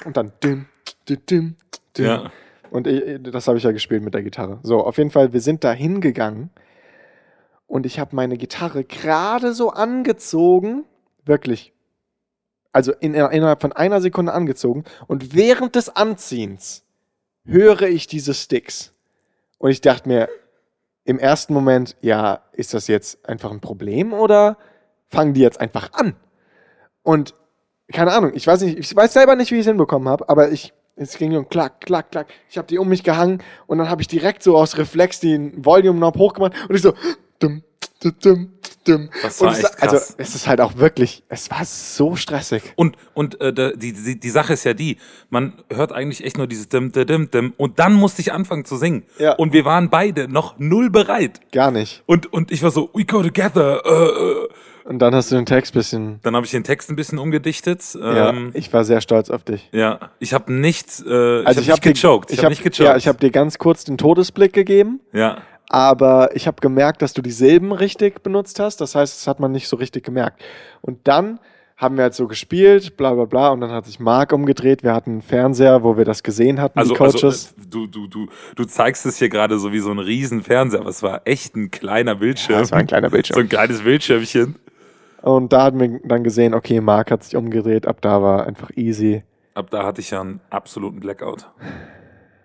und 0.04 0.16
dann 0.16 0.32
dim, 0.42 0.66
dim, 1.08 1.18
dim, 1.28 1.56
dim. 1.96 2.04
Ja. 2.04 2.30
Und 2.70 2.86
ich, 2.86 3.20
das 3.22 3.48
habe 3.48 3.58
ich 3.58 3.64
ja 3.64 3.72
gespielt 3.72 4.02
mit 4.02 4.14
der 4.14 4.22
Gitarre. 4.22 4.58
So, 4.62 4.84
auf 4.84 4.98
jeden 4.98 5.10
Fall, 5.10 5.32
wir 5.32 5.40
sind 5.40 5.64
da 5.64 5.72
hingegangen 5.72 6.50
und 7.66 7.86
ich 7.86 7.98
habe 7.98 8.14
meine 8.14 8.36
Gitarre 8.36 8.84
gerade 8.84 9.52
so 9.54 9.70
angezogen, 9.70 10.84
wirklich, 11.24 11.72
also 12.72 12.92
in, 12.92 13.14
innerhalb 13.14 13.60
von 13.60 13.72
einer 13.72 14.00
Sekunde 14.00 14.32
angezogen 14.32 14.84
und 15.06 15.34
während 15.34 15.74
des 15.74 15.94
Anziehens 15.94 16.84
höre 17.44 17.82
ich 17.82 18.06
diese 18.06 18.34
Sticks 18.34 18.92
und 19.58 19.70
ich 19.70 19.80
dachte 19.80 20.08
mir 20.08 20.28
im 21.04 21.18
ersten 21.18 21.54
Moment, 21.54 21.96
ja, 22.00 22.40
ist 22.52 22.74
das 22.74 22.88
jetzt 22.88 23.28
einfach 23.28 23.52
ein 23.52 23.60
Problem 23.60 24.12
oder 24.12 24.58
fangen 25.08 25.34
die 25.34 25.40
jetzt 25.40 25.60
einfach 25.60 25.92
an? 25.92 26.16
Und 27.02 27.34
keine 27.92 28.12
Ahnung, 28.12 28.32
ich 28.34 28.46
weiß 28.46 28.62
nicht, 28.62 28.78
ich 28.78 28.94
weiß 28.94 29.12
selber 29.12 29.36
nicht, 29.36 29.52
wie 29.52 29.56
ich 29.56 29.60
es 29.60 29.66
hinbekommen 29.68 30.08
habe, 30.08 30.28
aber 30.28 30.50
ich, 30.50 30.72
es 30.96 31.18
ging 31.18 31.32
nur 31.32 31.46
klack, 31.48 31.82
klack, 31.82 32.10
klack. 32.10 32.28
Ich 32.50 32.56
habe 32.56 32.66
die 32.66 32.78
um 32.78 32.88
mich 32.88 33.04
gehangen 33.04 33.42
und 33.66 33.78
dann 33.78 33.90
habe 33.90 34.00
ich 34.02 34.08
direkt 34.08 34.42
so 34.42 34.56
aus 34.56 34.78
Reflex 34.78 35.20
den 35.20 35.64
Volume 35.64 35.98
noch 35.98 36.14
hochgemacht 36.14 36.54
und 36.68 36.74
ich 36.74 36.82
so, 36.82 36.94
dum, 37.38 37.62
Das 38.00 39.40
Und 39.40 39.46
war 39.48 39.52
es, 39.52 39.58
echt 39.64 39.82
Also, 39.82 39.96
krass. 39.96 40.14
es 40.18 40.34
ist 40.34 40.46
halt 40.46 40.60
auch 40.60 40.76
wirklich, 40.76 41.24
es 41.28 41.50
war 41.50 41.64
so 41.64 42.14
stressig. 42.14 42.62
Und, 42.76 42.96
und 43.14 43.40
äh, 43.40 43.52
die, 43.76 43.92
die, 43.92 44.20
die 44.20 44.30
Sache 44.30 44.52
ist 44.52 44.64
ja 44.64 44.74
die, 44.74 44.98
man 45.30 45.54
hört 45.72 45.92
eigentlich 45.92 46.24
echt 46.24 46.36
nur 46.38 46.46
dieses 46.46 46.68
dim, 46.68 46.92
dim, 46.92 47.30
dim, 47.30 47.54
und 47.56 47.78
dann 47.78 47.94
musste 47.94 48.20
ich 48.20 48.32
anfangen 48.32 48.64
zu 48.64 48.76
singen. 48.76 49.04
Ja. 49.18 49.32
Und 49.34 49.52
wir 49.52 49.64
waren 49.64 49.90
beide 49.90 50.28
noch 50.28 50.58
null 50.58 50.90
bereit. 50.90 51.40
Gar 51.52 51.70
nicht. 51.70 52.02
Und, 52.06 52.32
und 52.32 52.52
ich 52.52 52.62
war 52.62 52.70
so, 52.70 52.90
we 52.94 53.04
go 53.04 53.22
together. 53.22 53.82
Äh, 53.84 54.42
äh. 54.42 54.48
Und 54.84 55.00
dann 55.00 55.12
hast 55.16 55.32
du 55.32 55.34
den 55.34 55.46
Text 55.46 55.72
bisschen, 55.74 56.20
Dann 56.22 56.36
habe 56.36 56.46
ich 56.46 56.52
den 56.52 56.62
Text 56.62 56.88
ein 56.90 56.94
bisschen 56.96 57.18
umgedichtet. 57.18 57.82
ja, 57.94 58.28
Ähm, 58.28 58.50
ich 58.54 58.72
war 58.72 58.84
sehr 58.84 59.00
stolz 59.00 59.30
auf 59.30 59.42
dich. 59.42 59.68
ja. 59.72 60.10
ich 60.20 60.32
habe 60.32 60.52
nicht, 60.52 61.02
äh, 61.04 61.42
Also 61.44 61.60
ich 61.60 61.70
habe 61.70 61.80
dir- 61.80 61.88
nicht 61.88 62.02
gechoked. 62.02 62.30
Ich, 62.30 62.34
ich 62.34 62.38
habe 62.44 62.46
hab, 62.46 62.50
nicht 62.50 62.62
gechoked. 62.62 62.88
Ja, 62.88 62.96
ich 62.96 63.08
habe 63.08 63.18
dir 63.18 63.30
ganz 63.32 63.58
kurz 63.58 63.82
den 63.84 63.98
Todesblick 63.98 64.52
gegeben. 64.52 65.00
ja. 65.12 65.38
Aber 65.68 66.34
ich 66.34 66.46
habe 66.46 66.60
gemerkt, 66.60 67.02
dass 67.02 67.12
du 67.12 67.22
die 67.22 67.30
Silben 67.30 67.72
richtig 67.72 68.22
benutzt 68.22 68.60
hast. 68.60 68.80
Das 68.80 68.94
heißt, 68.94 69.16
das 69.20 69.26
hat 69.26 69.40
man 69.40 69.52
nicht 69.52 69.68
so 69.68 69.76
richtig 69.76 70.04
gemerkt. 70.04 70.42
Und 70.80 71.06
dann 71.08 71.40
haben 71.76 71.96
wir 71.96 72.04
halt 72.04 72.14
so 72.14 72.26
gespielt, 72.26 72.96
bla 72.96 73.12
bla 73.12 73.26
bla, 73.26 73.50
und 73.50 73.60
dann 73.60 73.70
hat 73.70 73.84
sich 73.84 74.00
Mark 74.00 74.32
umgedreht. 74.32 74.82
Wir 74.82 74.94
hatten 74.94 75.10
einen 75.10 75.22
Fernseher, 75.22 75.82
wo 75.82 75.98
wir 75.98 76.06
das 76.06 76.22
gesehen 76.22 76.58
hatten, 76.60 76.78
Also, 76.78 76.94
die 76.94 76.98
Coaches. 76.98 77.54
also 77.58 77.68
du, 77.68 77.86
du, 77.86 78.06
du, 78.06 78.28
du 78.54 78.64
zeigst 78.64 79.04
es 79.04 79.18
hier 79.18 79.28
gerade 79.28 79.58
so 79.58 79.72
wie 79.72 79.80
so 79.80 79.90
ein 79.90 79.98
riesen 79.98 80.42
Fernseher, 80.42 80.80
aber 80.80 80.88
es 80.88 81.02
war 81.02 81.20
echt 81.26 81.54
ein 81.54 81.70
kleiner 81.70 82.14
Bildschirm. 82.14 82.56
ja, 82.56 82.62
es 82.62 82.72
war 82.72 82.78
ein 82.78 82.86
kleiner 82.86 83.08
so 83.08 83.12
Bildschirm. 83.12 83.38
ein 83.40 83.48
kleines 83.50 83.82
Bildschirmchen. 83.82 84.56
Und 85.20 85.52
da 85.52 85.64
hatten 85.64 85.80
wir 85.80 86.00
dann 86.04 86.24
gesehen, 86.24 86.54
okay, 86.54 86.80
Mark 86.80 87.10
hat 87.10 87.24
sich 87.24 87.36
umgedreht, 87.36 87.86
ab 87.86 87.98
da 88.00 88.22
war 88.22 88.46
einfach 88.46 88.70
easy. 88.74 89.24
Ab 89.54 89.68
da 89.70 89.84
hatte 89.84 90.00
ich 90.00 90.10
ja 90.12 90.20
einen 90.22 90.40
absoluten 90.48 91.00
Blackout. 91.00 91.46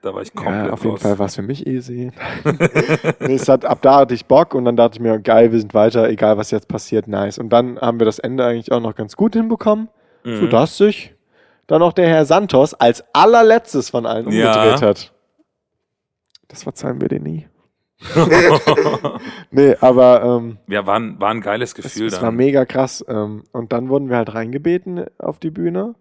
Da 0.01 0.13
war 0.15 0.21
ich 0.23 0.33
komplett 0.33 0.65
Ja, 0.67 0.73
auf 0.73 0.79
jeden 0.83 0.93
raus. 0.95 1.01
Fall 1.03 1.19
war 1.19 1.27
es 1.27 1.35
für 1.35 1.41
mich 1.43 1.67
easy. 1.67 2.11
nee, 3.19 3.33
es 3.35 3.47
hat, 3.47 3.65
ab 3.65 3.79
da 3.83 3.97
hatte 3.97 4.13
ich 4.15 4.25
Bock 4.25 4.55
und 4.55 4.65
dann 4.65 4.75
dachte 4.75 4.95
ich 4.95 4.99
mir, 4.99 5.19
geil, 5.19 5.51
wir 5.51 5.59
sind 5.59 5.73
weiter, 5.75 6.09
egal 6.09 6.37
was 6.37 6.49
jetzt 6.51 6.67
passiert, 6.67 7.07
nice. 7.07 7.37
Und 7.37 7.49
dann 7.49 7.79
haben 7.79 7.99
wir 7.99 8.05
das 8.05 8.17
Ende 8.17 8.43
eigentlich 8.45 8.71
auch 8.71 8.79
noch 8.81 8.95
ganz 8.95 9.15
gut 9.15 9.33
hinbekommen, 9.35 9.89
Mhm. 10.23 10.39
sodass 10.39 10.77
sich 10.77 11.15
dann 11.67 11.81
auch 11.83 11.93
der 11.93 12.07
Herr 12.07 12.25
Santos 12.25 12.73
als 12.73 13.03
allerletztes 13.13 13.89
von 13.91 14.05
allen 14.05 14.29
Ja. 14.31 14.53
umgedreht 14.53 14.81
hat. 14.81 15.13
Das 16.47 16.63
verzeihen 16.63 16.99
wir 16.99 17.07
dir 17.07 17.19
nie. 17.19 17.47
nee, 19.51 19.75
aber 19.79 20.23
ähm, 20.23 20.57
Ja, 20.67 20.85
war 20.87 20.95
ein, 20.99 21.19
war 21.19 21.29
ein 21.29 21.41
geiles 21.41 21.69
es, 21.69 21.75
Gefühl 21.75 22.07
es 22.07 22.13
dann. 22.15 22.23
war 22.23 22.31
mega 22.31 22.65
krass. 22.65 23.05
Ähm, 23.07 23.43
und 23.51 23.71
dann 23.71 23.89
wurden 23.89 24.09
wir 24.09 24.17
halt 24.17 24.33
reingebeten 24.33 25.05
auf 25.19 25.39
die 25.39 25.51
Bühne 25.51 25.93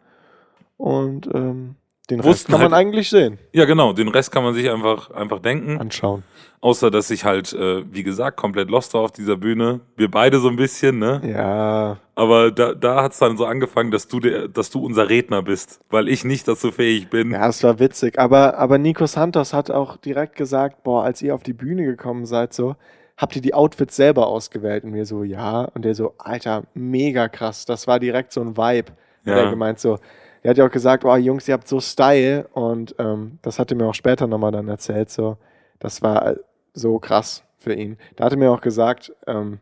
und 0.78 1.28
ähm, 1.34 1.76
den 2.10 2.20
Rest 2.20 2.46
kann 2.48 2.60
man 2.60 2.72
halt- 2.72 2.86
eigentlich 2.86 3.08
sehen, 3.10 3.38
ja, 3.52 3.64
genau. 3.64 3.92
Den 3.92 4.08
Rest 4.08 4.32
kann 4.32 4.42
man 4.42 4.54
sich 4.54 4.70
einfach, 4.70 5.10
einfach 5.10 5.38
denken. 5.40 5.78
anschauen. 5.78 6.22
Außer, 6.62 6.90
dass 6.90 7.10
ich 7.10 7.24
halt, 7.24 7.54
äh, 7.54 7.82
wie 7.90 8.02
gesagt, 8.02 8.36
komplett 8.36 8.68
lost 8.68 8.92
war 8.92 9.00
auf 9.00 9.12
dieser 9.12 9.36
Bühne. 9.38 9.80
Wir 9.96 10.10
beide 10.10 10.40
so 10.40 10.48
ein 10.48 10.56
bisschen, 10.56 10.98
ne? 10.98 11.22
Ja, 11.24 11.96
Aber 12.14 12.50
da, 12.50 12.74
da 12.74 13.02
hat 13.02 13.12
es 13.12 13.18
dann 13.18 13.38
so 13.38 13.46
angefangen, 13.46 13.90
dass 13.90 14.08
du, 14.08 14.20
der, 14.20 14.46
dass 14.46 14.68
du 14.68 14.84
unser 14.84 15.08
Redner 15.08 15.40
bist, 15.42 15.80
weil 15.88 16.06
ich 16.06 16.22
nicht 16.22 16.46
dazu 16.46 16.70
fähig 16.70 17.08
bin. 17.08 17.30
Ja, 17.30 17.48
es 17.48 17.62
war 17.64 17.78
witzig. 17.78 18.18
Aber, 18.18 18.58
aber 18.58 18.76
Nico 18.76 19.06
Santos 19.06 19.54
hat 19.54 19.70
auch 19.70 19.96
direkt 19.96 20.36
gesagt, 20.36 20.82
boah, 20.82 21.02
als 21.04 21.22
ihr 21.22 21.34
auf 21.34 21.42
die 21.42 21.54
Bühne 21.54 21.84
gekommen 21.86 22.26
seid, 22.26 22.52
so, 22.52 22.76
habt 23.16 23.36
ihr 23.36 23.42
die 23.42 23.54
Outfits 23.54 23.96
selber 23.96 24.26
ausgewählt? 24.26 24.84
Und 24.84 24.92
wir 24.92 25.06
so, 25.06 25.24
ja. 25.24 25.62
Und 25.74 25.86
der 25.86 25.94
so, 25.94 26.12
Alter, 26.18 26.64
mega 26.74 27.28
krass. 27.28 27.64
Das 27.64 27.86
war 27.86 27.98
direkt 27.98 28.32
so 28.32 28.42
ein 28.42 28.58
Vibe. 28.58 28.92
Ja. 29.24 29.34
Der 29.34 29.50
gemeint 29.50 29.78
so, 29.78 29.98
er 30.42 30.50
hat 30.50 30.58
ja 30.58 30.66
auch 30.66 30.70
gesagt, 30.70 31.04
oh 31.04 31.16
Jungs, 31.16 31.46
ihr 31.48 31.54
habt 31.54 31.68
so 31.68 31.80
Style. 31.80 32.48
Und 32.52 32.94
ähm, 32.98 33.38
das 33.42 33.58
hat 33.58 33.70
er 33.70 33.76
mir 33.76 33.86
auch 33.86 33.94
später 33.94 34.26
nochmal 34.26 34.52
dann 34.52 34.68
erzählt, 34.68 35.10
so, 35.10 35.36
das 35.78 36.02
war 36.02 36.26
äh, 36.26 36.36
so 36.72 36.98
krass 36.98 37.44
für 37.58 37.74
ihn. 37.74 37.98
Da 38.16 38.24
hat 38.24 38.32
er 38.32 38.38
mir 38.38 38.50
auch 38.50 38.60
gesagt, 38.60 39.12
ähm, 39.26 39.58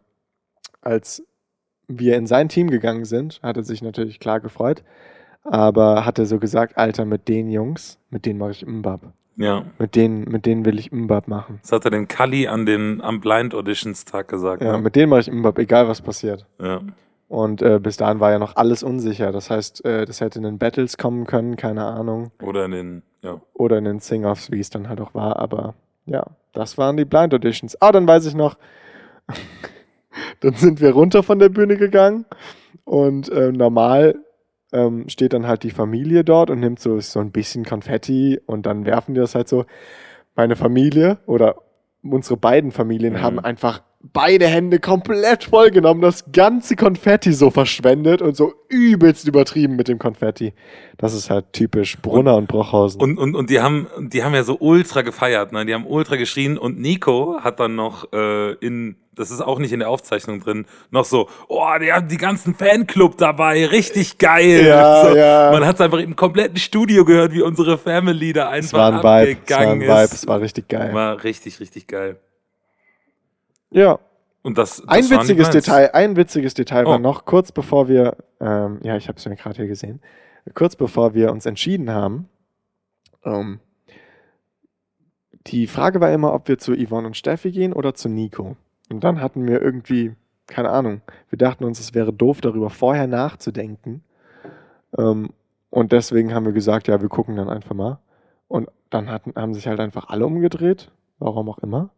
als 0.81 1.23
wir 1.88 2.17
in 2.17 2.27
sein 2.27 2.49
Team 2.49 2.71
gegangen 2.71 3.05
sind, 3.05 3.41
hat 3.43 3.57
er 3.57 3.62
sich 3.62 3.83
natürlich 3.83 4.21
klar 4.21 4.41
gefreut, 4.41 4.85
aber 5.43 6.05
hat 6.05 6.19
er 6.19 6.27
so 6.27 6.38
gesagt, 6.38 6.77
Alter, 6.77 7.05
mit 7.05 7.29
den 7.29 7.51
Jungs, 7.51 7.99
mit 8.11 8.27
denen 8.27 8.38
mache 8.38 8.53
ich 8.53 8.67
Mbab. 8.67 9.12
Ja. 9.37 9.64
Mit 9.79 9.95
denen, 9.95 10.25
mit 10.25 10.47
denen 10.47 10.64
will 10.64 10.79
ich 10.79 10.93
Mbab 10.93 11.29
machen. 11.29 11.61
Das 11.62 11.73
hat 11.73 11.85
er 11.85 11.93
den 11.93 12.09
Kali 12.09 12.47
an 12.49 12.67
den, 12.67 13.01
am 13.01 13.21
Blind 13.21 13.55
Auditions 13.55 14.05
Tag 14.05 14.29
gesagt. 14.29 14.62
Ja, 14.62 14.73
ne? 14.73 14.83
mit 14.83 14.97
denen 14.97 15.11
mache 15.11 15.21
ich 15.21 15.31
Mbab, 15.31 15.59
egal 15.59 15.88
was 15.88 16.03
passiert. 16.03 16.47
ja. 16.61 16.81
Und 17.29 17.61
äh, 17.61 17.79
bis 17.79 17.99
dahin 17.99 18.21
war 18.21 18.31
ja 18.31 18.38
noch 18.38 18.57
alles 18.57 18.83
unsicher. 18.83 19.33
Das 19.33 19.51
heißt, 19.51 19.85
äh, 19.85 20.07
das 20.07 20.21
hätte 20.23 20.38
in 20.38 20.45
den 20.45 20.59
Battles 20.59 20.97
kommen 20.97 21.27
können, 21.27 21.57
keine 21.57 21.85
Ahnung. 21.85 22.31
Oder 22.43 22.64
in 22.64 22.71
den, 22.71 23.03
ja. 23.23 23.41
Oder 23.53 23.79
in 23.79 23.85
den 23.85 24.01
Sing-Offs, 24.01 24.51
wie 24.51 24.61
es 24.61 24.71
dann 24.71 24.88
halt 24.88 25.01
auch 25.01 25.14
war. 25.14 25.38
Aber 25.38 25.75
ja, 26.07 26.25
das 26.55 26.79
waren 26.79 26.97
die 26.97 27.05
Blind 27.05 27.35
Auditions. 27.35 27.81
Ah, 27.83 27.93
dann 27.93 28.09
weiß 28.09 28.25
ich 28.27 28.35
noch, 28.35 28.57
dann 30.41 30.55
sind 30.55 30.81
wir 30.81 30.93
runter 30.93 31.23
von 31.23 31.38
der 31.38 31.49
Bühne 31.51 31.77
gegangen 31.77 32.25
und 32.85 33.29
äh, 33.29 33.53
normal 33.53 34.17
ähm, 34.73 35.09
steht 35.09 35.33
dann 35.33 35.47
halt 35.47 35.62
die 35.62 35.71
Familie 35.71 36.25
dort 36.25 36.51
und 36.51 36.61
nimmt 36.61 36.81
so, 36.81 36.99
so 37.01 37.21
ein 37.21 37.31
bisschen 37.31 37.64
Konfetti 37.64 38.41
und 38.47 38.67
dann 38.67 38.85
werfen 38.85 39.14
die 39.14 39.21
das 39.21 39.35
halt 39.35 39.49
so. 39.49 39.64
Meine 40.35 40.57
Familie 40.57 41.19
oder 41.27 41.57
unsere 42.03 42.37
beiden 42.37 42.71
Familien 42.71 43.14
Mhm. 43.14 43.23
haben 43.23 43.38
einfach 43.41 43.83
beide 44.01 44.47
Hände 44.47 44.79
komplett 44.79 45.45
vollgenommen, 45.45 46.01
das 46.01 46.31
ganze 46.31 46.77
Konfetti 46.77 47.33
so 47.33 47.51
verschwendet 47.51 48.23
und 48.23 48.37
so 48.37 48.53
übelst 48.69 49.27
übertrieben 49.27 49.75
mit 49.75 49.89
dem 49.89 49.99
Konfetti. 49.99 50.55
Das 50.99 51.15
ist 51.15 51.31
halt 51.31 51.53
typisch 51.53 51.99
Brunner 51.99 52.37
und, 52.37 52.47
Brochhausen. 52.47 53.01
Und, 53.01 53.19
und, 53.19 53.35
und 53.35 53.51
die 53.51 53.61
haben, 53.61 53.89
die 53.99 54.23
haben 54.23 54.35
ja 54.35 54.45
so 54.45 54.57
ultra 54.61 55.03
gefeiert, 55.03 55.53
ne? 55.53 55.67
Die 55.67 55.75
haben 55.75 55.87
ultra 55.87 56.17
geschrien 56.17 56.59
und 56.59 56.79
Nico 56.79 57.39
hat 57.41 57.59
dann 57.59 57.75
noch 57.75 58.13
äh, 58.13 58.53
in, 58.55 58.97
das 59.17 59.33
ist 59.33 59.41
auch 59.41 59.59
nicht 59.59 59.73
in 59.73 59.81
der 59.81 59.91
Aufzeichnung 59.91 60.41
drin, 60.41 60.67
noch 60.93 61.05
so, 61.05 61.29
oh, 61.49 61.67
die 61.81 61.93
haben 61.93 62.07
die 62.07 62.19
ganzen 62.19 62.55
Fanclub 62.55 63.19
dabei, 63.19 63.67
richtig 63.67 64.19
geil. 64.19 64.65
Ja, 64.65 65.05
so, 65.09 65.17
ja. 65.17 65.51
Man 65.51 65.67
hat 65.67 65.75
es 65.75 65.81
einfach 65.81 65.99
im 65.99 66.15
kompletten 66.15 66.59
Studio 66.59 67.05
gehört, 67.05 67.33
wie 67.33 67.43
unsere 67.43 67.79
Family 67.79 68.33
da 68.33 68.55
es 68.55 68.73
einfach 68.73 68.79
war 68.79 68.93
ein 68.93 69.27
Vibe, 69.27 69.39
es 69.45 69.51
war 69.51 69.59
ein 69.59 69.69
abgegangen 69.69 69.81
Vibe, 69.81 70.05
ist. 70.05 70.13
es 70.13 70.27
war 70.29 70.41
richtig 70.41 70.69
geil. 70.69 70.95
War 70.95 71.25
richtig, 71.25 71.59
richtig 71.59 71.89
geil. 71.89 72.21
Ja, 73.71 73.99
Und 74.43 74.57
das, 74.59 74.77
das 74.77 74.89
ein 74.89 75.11
witziges. 75.11 75.51
Detail, 75.51 75.91
ein 75.93 76.17
witziges 76.17 76.55
Detail 76.55 76.87
Oh. 76.87 76.91
war 76.91 76.99
noch 76.99 77.25
kurz 77.25 77.53
bevor 77.53 77.89
wir, 77.89 78.17
ähm, 78.41 78.79
ja, 78.83 78.97
ich 78.97 79.09
habe 79.09 79.19
es 79.19 79.27
mir 79.27 79.37
gerade 79.37 79.57
hier 79.57 79.67
gesehen, 79.67 80.01
kurz 80.55 80.77
bevor 80.77 81.15
wir 81.15 81.31
uns 81.33 81.47
entschieden 81.47 81.91
haben, 81.91 82.29
ähm, 83.25 83.61
die 85.47 85.67
Frage 85.67 86.01
war 86.01 86.13
immer, 86.13 86.35
ob 86.35 86.49
wir 86.49 86.59
zu 86.59 86.75
Yvonne 86.75 87.07
und 87.07 87.17
Steffi 87.17 87.51
gehen 87.51 87.73
oder 87.73 87.95
zu 87.95 88.09
Nico. 88.09 88.57
Und 88.91 89.05
dann 89.05 89.21
hatten 89.21 89.47
wir 89.47 89.61
irgendwie, 89.63 90.15
keine 90.47 90.71
Ahnung, 90.71 91.01
wir 91.31 91.39
dachten 91.39 91.65
uns, 91.65 91.81
es 91.81 91.95
wäre 91.95 92.13
doof, 92.13 92.41
darüber 92.41 92.71
vorher 92.71 93.07
nachzudenken. 93.07 94.03
Ähm, 94.97 95.31
und 95.71 95.93
deswegen 95.93 96.35
haben 96.35 96.47
wir 96.47 96.53
gesagt, 96.53 96.89
ja, 96.89 97.01
wir 97.01 97.09
gucken 97.09 97.37
dann 97.37 97.49
einfach 97.49 97.75
mal. 97.75 97.99
Und 98.47 98.69
dann 98.91 99.11
hatten, 99.11 99.35
haben 99.37 99.53
sich 99.55 99.67
halt 99.67 99.81
einfach 99.81 100.09
alle 100.09 100.25
umgedreht, 100.27 100.91
warum 101.19 101.49
auch 101.51 101.59
immer. 101.59 101.91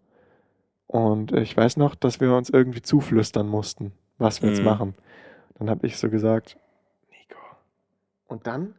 Und 0.90 1.30
ich 1.30 1.56
weiß 1.56 1.76
noch, 1.76 1.94
dass 1.94 2.20
wir 2.20 2.34
uns 2.34 2.50
irgendwie 2.50 2.82
zuflüstern 2.82 3.46
mussten, 3.46 3.92
was 4.18 4.42
wir 4.42 4.48
jetzt 4.48 4.58
Mhm. 4.58 4.64
machen. 4.64 4.94
Dann 5.56 5.70
habe 5.70 5.86
ich 5.86 5.96
so 5.98 6.10
gesagt, 6.10 6.56
Nico. 7.10 7.38
Und 8.26 8.48
dann, 8.48 8.74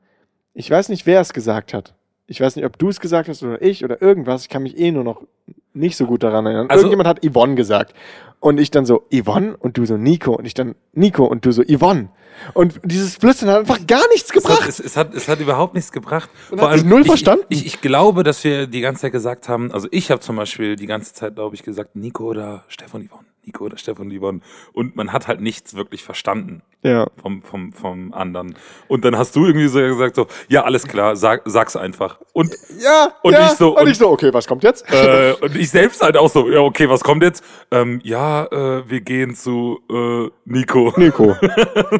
ich 0.53 0.69
weiß 0.69 0.89
nicht, 0.89 1.05
wer 1.05 1.21
es 1.21 1.31
gesagt 1.31 1.73
hat. 1.73 1.95
Ich 2.27 2.41
weiß 2.41 2.57
nicht, 2.57 2.65
ob 2.65 2.77
du 2.77 2.89
es 2.89 2.99
gesagt 2.99 3.29
hast 3.29 3.43
oder 3.43 3.61
ich 3.61 3.85
oder 3.85 4.01
irgendwas. 4.01 4.41
Ich 4.43 4.49
kann 4.49 4.63
mich 4.63 4.77
eh 4.77 4.91
nur 4.91 5.05
noch 5.05 5.25
nicht 5.73 5.97
so 5.97 6.05
gut 6.05 6.23
daran 6.23 6.45
erinnern. 6.45 6.69
Also- 6.69 6.81
Irgendjemand 6.83 7.07
hat 7.07 7.25
Yvonne 7.25 7.55
gesagt. 7.55 7.93
Und 8.39 8.59
ich 8.59 8.71
dann 8.71 8.85
so, 8.85 9.03
Yvonne? 9.13 9.55
Und 9.57 9.77
du 9.77 9.85
so, 9.85 9.97
Nico. 9.97 10.33
Und 10.35 10.45
ich 10.45 10.55
dann, 10.55 10.73
Nico. 10.93 11.25
Und 11.25 11.45
du 11.45 11.51
so, 11.51 11.63
Yvonne. 11.63 12.09
Und 12.53 12.79
dieses 12.83 13.17
Flüstern 13.17 13.49
hat 13.49 13.59
einfach 13.59 13.85
gar 13.85 14.07
nichts 14.09 14.31
Es 14.33 14.35
hat, 14.35 14.43
gebracht. 14.43 14.67
es, 14.69 14.79
es, 14.79 14.97
hat, 14.97 15.13
es 15.13 15.27
hat 15.27 15.39
überhaupt 15.39 15.75
nichts 15.75 15.91
gebracht. 15.91 16.29
Und 16.49 16.59
hat 16.59 16.73
sich 16.73 16.83
null 16.83 17.01
ich, 17.01 17.07
verstanden. 17.07 17.45
Ich, 17.49 17.65
ich 17.67 17.81
glaube, 17.81 18.23
dass 18.23 18.43
wir 18.43 18.65
die 18.65 18.81
ganze 18.81 19.01
Zeit 19.01 19.11
gesagt 19.11 19.47
haben, 19.47 19.71
also 19.71 19.87
ich 19.91 20.09
habe 20.09 20.21
zum 20.21 20.37
Beispiel 20.37 20.75
die 20.75 20.87
ganze 20.87 21.13
Zeit, 21.13 21.35
glaube 21.35 21.53
ich, 21.55 21.61
gesagt, 21.61 21.95
Nico 21.95 22.23
oder 22.23 22.63
Stefan 22.67 23.07
Yvonne. 23.07 23.25
Nico 23.45 23.65
oder 23.65 23.77
Stefan 23.77 24.11
Yvonne. 24.11 24.41
Und 24.73 24.95
man 24.95 25.11
hat 25.13 25.27
halt 25.27 25.41
nichts 25.41 25.73
wirklich 25.73 26.03
verstanden 26.03 26.61
Ja. 26.83 27.07
vom, 27.21 27.41
vom, 27.41 27.73
vom 27.73 28.13
anderen. 28.13 28.55
Und 28.87 29.03
dann 29.05 29.17
hast 29.17 29.35
du 29.35 29.45
irgendwie 29.45 29.67
so 29.67 29.79
gesagt, 29.79 30.15
so, 30.15 30.27
ja, 30.47 30.63
alles 30.63 30.87
klar, 30.87 31.15
sag, 31.15 31.41
sag's 31.45 31.75
einfach. 31.75 32.19
Und, 32.33 32.55
Ja. 32.79 33.13
Und 33.23 33.33
ja. 33.33 33.47
ich 33.51 33.57
so- 33.57 33.75
Und 33.75 33.83
und- 33.83 33.89
ich 33.91 33.97
so, 33.97 34.09
okay, 34.09 34.33
was 34.33 34.47
kommt 34.47 34.63
jetzt? 34.63 34.85
äh, 34.91 35.33
und 35.41 35.55
ich 35.55 35.69
selbst 35.71 36.01
halt 36.01 36.17
auch 36.17 36.29
so, 36.29 36.49
ja, 36.49 36.59
okay, 36.59 36.87
was 36.89 37.03
kommt 37.03 37.23
jetzt? 37.23 37.43
Ähm, 37.71 37.99
ja, 38.03 38.45
äh, 38.45 38.83
wir 38.89 39.01
gehen 39.01 39.35
zu 39.35 39.79
äh, 39.89 40.29
Nico. 40.45 40.93
Nico. 40.97 41.35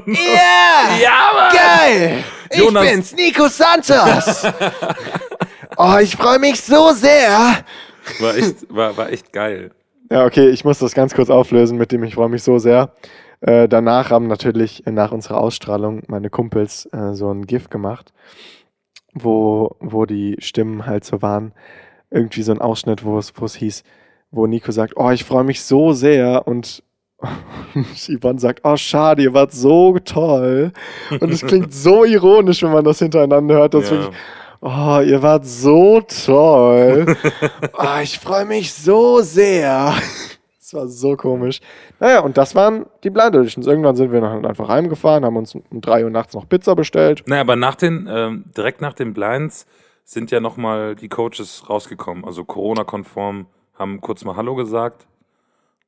Ja! 0.06 0.98
Ja, 1.02 1.32
Mann! 1.34 1.54
Geil! 1.54 2.24
Jonas- 2.54 2.84
Ich 2.86 2.92
bin's, 2.92 3.14
Nico 3.16 3.48
Santos! 3.48 4.46
oh, 5.78 5.98
ich 6.02 6.16
freue 6.16 6.40
mich 6.40 6.62
so 6.62 6.92
sehr! 6.92 7.64
War 8.20 8.36
echt, 8.36 8.56
war, 8.70 8.96
war 8.98 9.10
echt 9.12 9.32
geil. 9.32 9.72
Ja, 10.12 10.26
okay, 10.26 10.50
ich 10.50 10.66
muss 10.66 10.78
das 10.78 10.94
ganz 10.94 11.14
kurz 11.16 11.30
auflösen, 11.30 11.78
mit 11.78 11.94
dem 11.94 12.04
ich 12.04 12.16
freue 12.16 12.28
mich 12.28 12.44
so 12.44 12.60
sehr. 12.60 12.92
Äh, 13.40 13.70
danach 13.70 14.10
haben 14.10 14.28
natürlich 14.28 14.86
äh, 14.86 14.92
nach 14.92 15.14
unserer 15.14 15.38
Ausstrahlung 15.38 16.04
meine 16.08 16.30
Kumpels 16.30 16.86
äh, 16.92 17.14
so 17.14 17.32
ein 17.32 17.48
GIF 17.48 17.70
gemacht, 17.70 18.12
wo, 19.14 19.78
wo 19.80 20.06
die 20.06 20.36
Stimmen 20.40 20.86
halt 20.86 21.06
so 21.06 21.22
waren. 21.22 21.54
Irgendwie 22.10 22.42
so 22.42 22.52
ein 22.52 22.60
Ausschnitt, 22.60 23.06
wo 23.06 23.18
es, 23.20 23.32
wo 23.38 23.46
es 23.46 23.56
hieß, 23.56 23.86
wo 24.32 24.48
Nico 24.48 24.74
sagt, 24.74 24.98
oh, 24.98 25.12
ich 25.12 25.24
freue 25.24 25.46
mich 25.46 25.64
so 25.64 25.94
sehr 25.94 26.46
und 26.46 26.84
Yvonne 28.10 28.40
sagt, 28.40 28.62
oh, 28.66 28.76
schade, 28.76 29.24
ihr 29.24 29.34
wart 29.34 29.54
so 29.54 29.98
toll. 30.00 30.74
Und 31.22 31.32
es 31.32 31.46
klingt 31.46 31.74
so 31.74 32.04
ironisch, 32.04 32.64
wenn 32.64 32.74
man 32.74 32.84
das 32.84 33.00
hintereinander 33.00 33.56
hört. 33.56 33.76
Das 33.76 33.90
Ja. 33.90 33.96
wirklich, 33.96 34.16
oh, 34.62 35.02
ihr 35.06 35.22
wart 35.22 35.46
so 35.46 36.02
toll. 36.02 37.16
oh, 37.74 38.00
ich 38.02 38.20
freue 38.20 38.46
mich 38.46 38.74
so 38.74 39.22
sehr. 39.22 39.94
Das 40.72 40.80
war 40.80 40.88
so 40.88 41.18
komisch. 41.18 41.60
Naja, 42.00 42.22
und 42.22 42.38
das 42.38 42.56
waren 42.56 42.86
die 43.04 43.10
Blind 43.10 43.36
Editions. 43.36 43.68
Irgendwann 43.68 43.98
sind 43.98 44.14
wir 44.14 44.22
dann 44.22 44.46
einfach 44.46 44.70
heimgefahren, 44.70 45.26
haben 45.26 45.36
uns 45.36 45.54
um 45.54 45.82
3 45.82 46.06
Uhr 46.06 46.10
nachts 46.10 46.34
noch 46.34 46.48
Pizza 46.48 46.76
bestellt. 46.76 47.24
Naja, 47.28 47.42
aber 47.42 47.58
nach 47.58 47.76
den, 47.76 48.08
ähm, 48.10 48.46
direkt 48.56 48.80
nach 48.80 48.94
den 48.94 49.14
Blinds 49.14 49.66
sind 50.06 50.32
ja 50.32 50.40
nochmal 50.40 50.96
die 50.96 51.10
Coaches 51.10 51.70
rausgekommen. 51.70 52.24
Also 52.24 52.46
Corona-konform 52.46 53.48
haben 53.78 54.00
kurz 54.00 54.24
mal 54.24 54.38
Hallo 54.38 54.56
gesagt. 54.56 55.08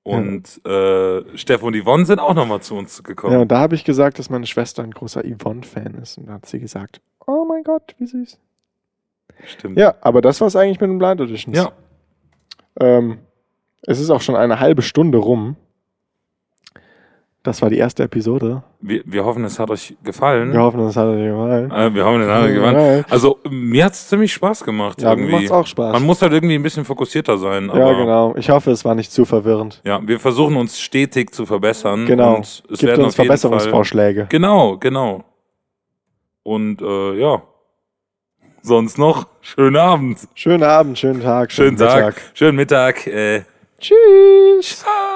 Und 0.04 0.60
äh, 0.66 1.38
Steff 1.38 1.64
und 1.64 1.82
Yvonne 1.82 2.06
sind 2.06 2.20
auch 2.20 2.34
nochmal 2.34 2.60
zu 2.62 2.76
uns 2.76 3.02
gekommen. 3.04 3.34
Ja, 3.34 3.40
und 3.40 3.50
da 3.50 3.60
habe 3.60 3.76
ich 3.76 3.86
gesagt, 3.86 4.20
dass 4.20 4.30
meine 4.30 4.46
Schwester 4.46 4.84
ein 4.84 4.92
großer 4.92 5.24
Yvonne-Fan 5.24 5.94
ist. 6.02 6.18
Und 6.18 6.28
da 6.28 6.34
hat 6.34 6.46
sie 6.46 6.60
gesagt, 6.60 7.00
oh 7.26 7.46
mein 7.48 7.64
Gott, 7.64 7.96
wie 8.00 8.06
süß. 8.06 8.38
Stimmt. 9.46 9.78
Ja, 9.78 9.96
aber 10.02 10.22
das 10.22 10.42
war 10.42 10.48
es 10.48 10.56
eigentlich 10.56 10.80
mit 10.80 10.90
den 10.90 11.00
Blind 11.00 11.22
Editions. 11.22 11.58
Ja. 11.58 11.72
Ähm, 12.80 13.20
es 13.84 14.00
ist 14.00 14.10
auch 14.10 14.22
schon 14.22 14.36
eine 14.36 14.60
halbe 14.60 14.82
Stunde 14.82 15.18
rum. 15.18 15.56
Das 17.44 17.62
war 17.62 17.70
die 17.70 17.78
erste 17.78 18.04
Episode. 18.04 18.64
Wir, 18.80 19.02
wir 19.06 19.26
hoffen, 19.26 19.44
es 19.44 19.60
hat 19.60 19.70
euch 19.70 19.98
gefallen. 20.02 20.54
Wir 20.54 20.62
hoffen, 20.62 20.80
es 20.80 20.96
hat 20.96 21.08
euch 21.08 21.26
gefallen. 21.26 21.72
Äh, 21.72 21.94
wir 21.94 22.06
hoffen, 22.06 22.22
es 22.22 22.30
hat 22.30 22.44
euch 22.46 22.54
gefallen. 22.54 23.06
Also, 23.10 23.40
mir 23.50 23.84
hat 23.84 23.92
es 23.92 24.08
ziemlich 24.08 24.32
Spaß 24.32 24.64
gemacht. 24.64 25.02
Ja, 25.02 25.14
mir 25.14 25.24
irgendwie. 25.24 25.36
macht's 25.36 25.52
auch 25.52 25.68
Spaß. 25.68 25.92
Man 25.92 26.04
muss 26.04 26.22
halt 26.22 26.32
irgendwie 26.32 26.56
ein 26.56 26.64
bisschen 26.64 26.86
fokussierter 26.86 27.38
sein. 27.38 27.70
Ja, 27.76 27.92
genau. 27.92 28.34
Ich 28.38 28.50
hoffe, 28.50 28.72
es 28.72 28.86
war 28.86 28.96
nicht 28.96 29.12
zu 29.12 29.26
verwirrend. 29.26 29.82
Ja, 29.84 30.00
wir 30.08 30.22
versuchen 30.22 30.56
uns 30.56 30.80
stetig 30.80 31.34
zu 31.34 31.46
verbessern. 31.46 32.06
Genau. 32.06 32.36
Und 32.36 32.46
es 32.46 32.64
Gibt 32.80 32.84
werden 32.84 33.04
uns 33.04 33.18
jeden 33.18 33.28
Fall, 33.28 33.38
Verbesserungsvorschläge. 33.38 34.28
Genau, 34.30 34.78
genau. 34.78 35.26
Und 36.44 36.82
äh, 36.82 37.20
ja. 37.20 37.42
Sonst 38.66 38.98
noch 38.98 39.28
schönen 39.42 39.76
Abend, 39.76 40.20
Schönen 40.36 40.64
Abend, 40.64 40.98
schönen 40.98 41.22
Tag, 41.22 41.52
schönen 41.52 41.72
Mittag. 41.74 42.16
Tag, 42.16 42.32
schönen 42.34 42.56
Mittag. 42.56 43.06
Äh, 43.08 43.42
Tschüss. 43.78 44.80
ciao. 44.80 45.13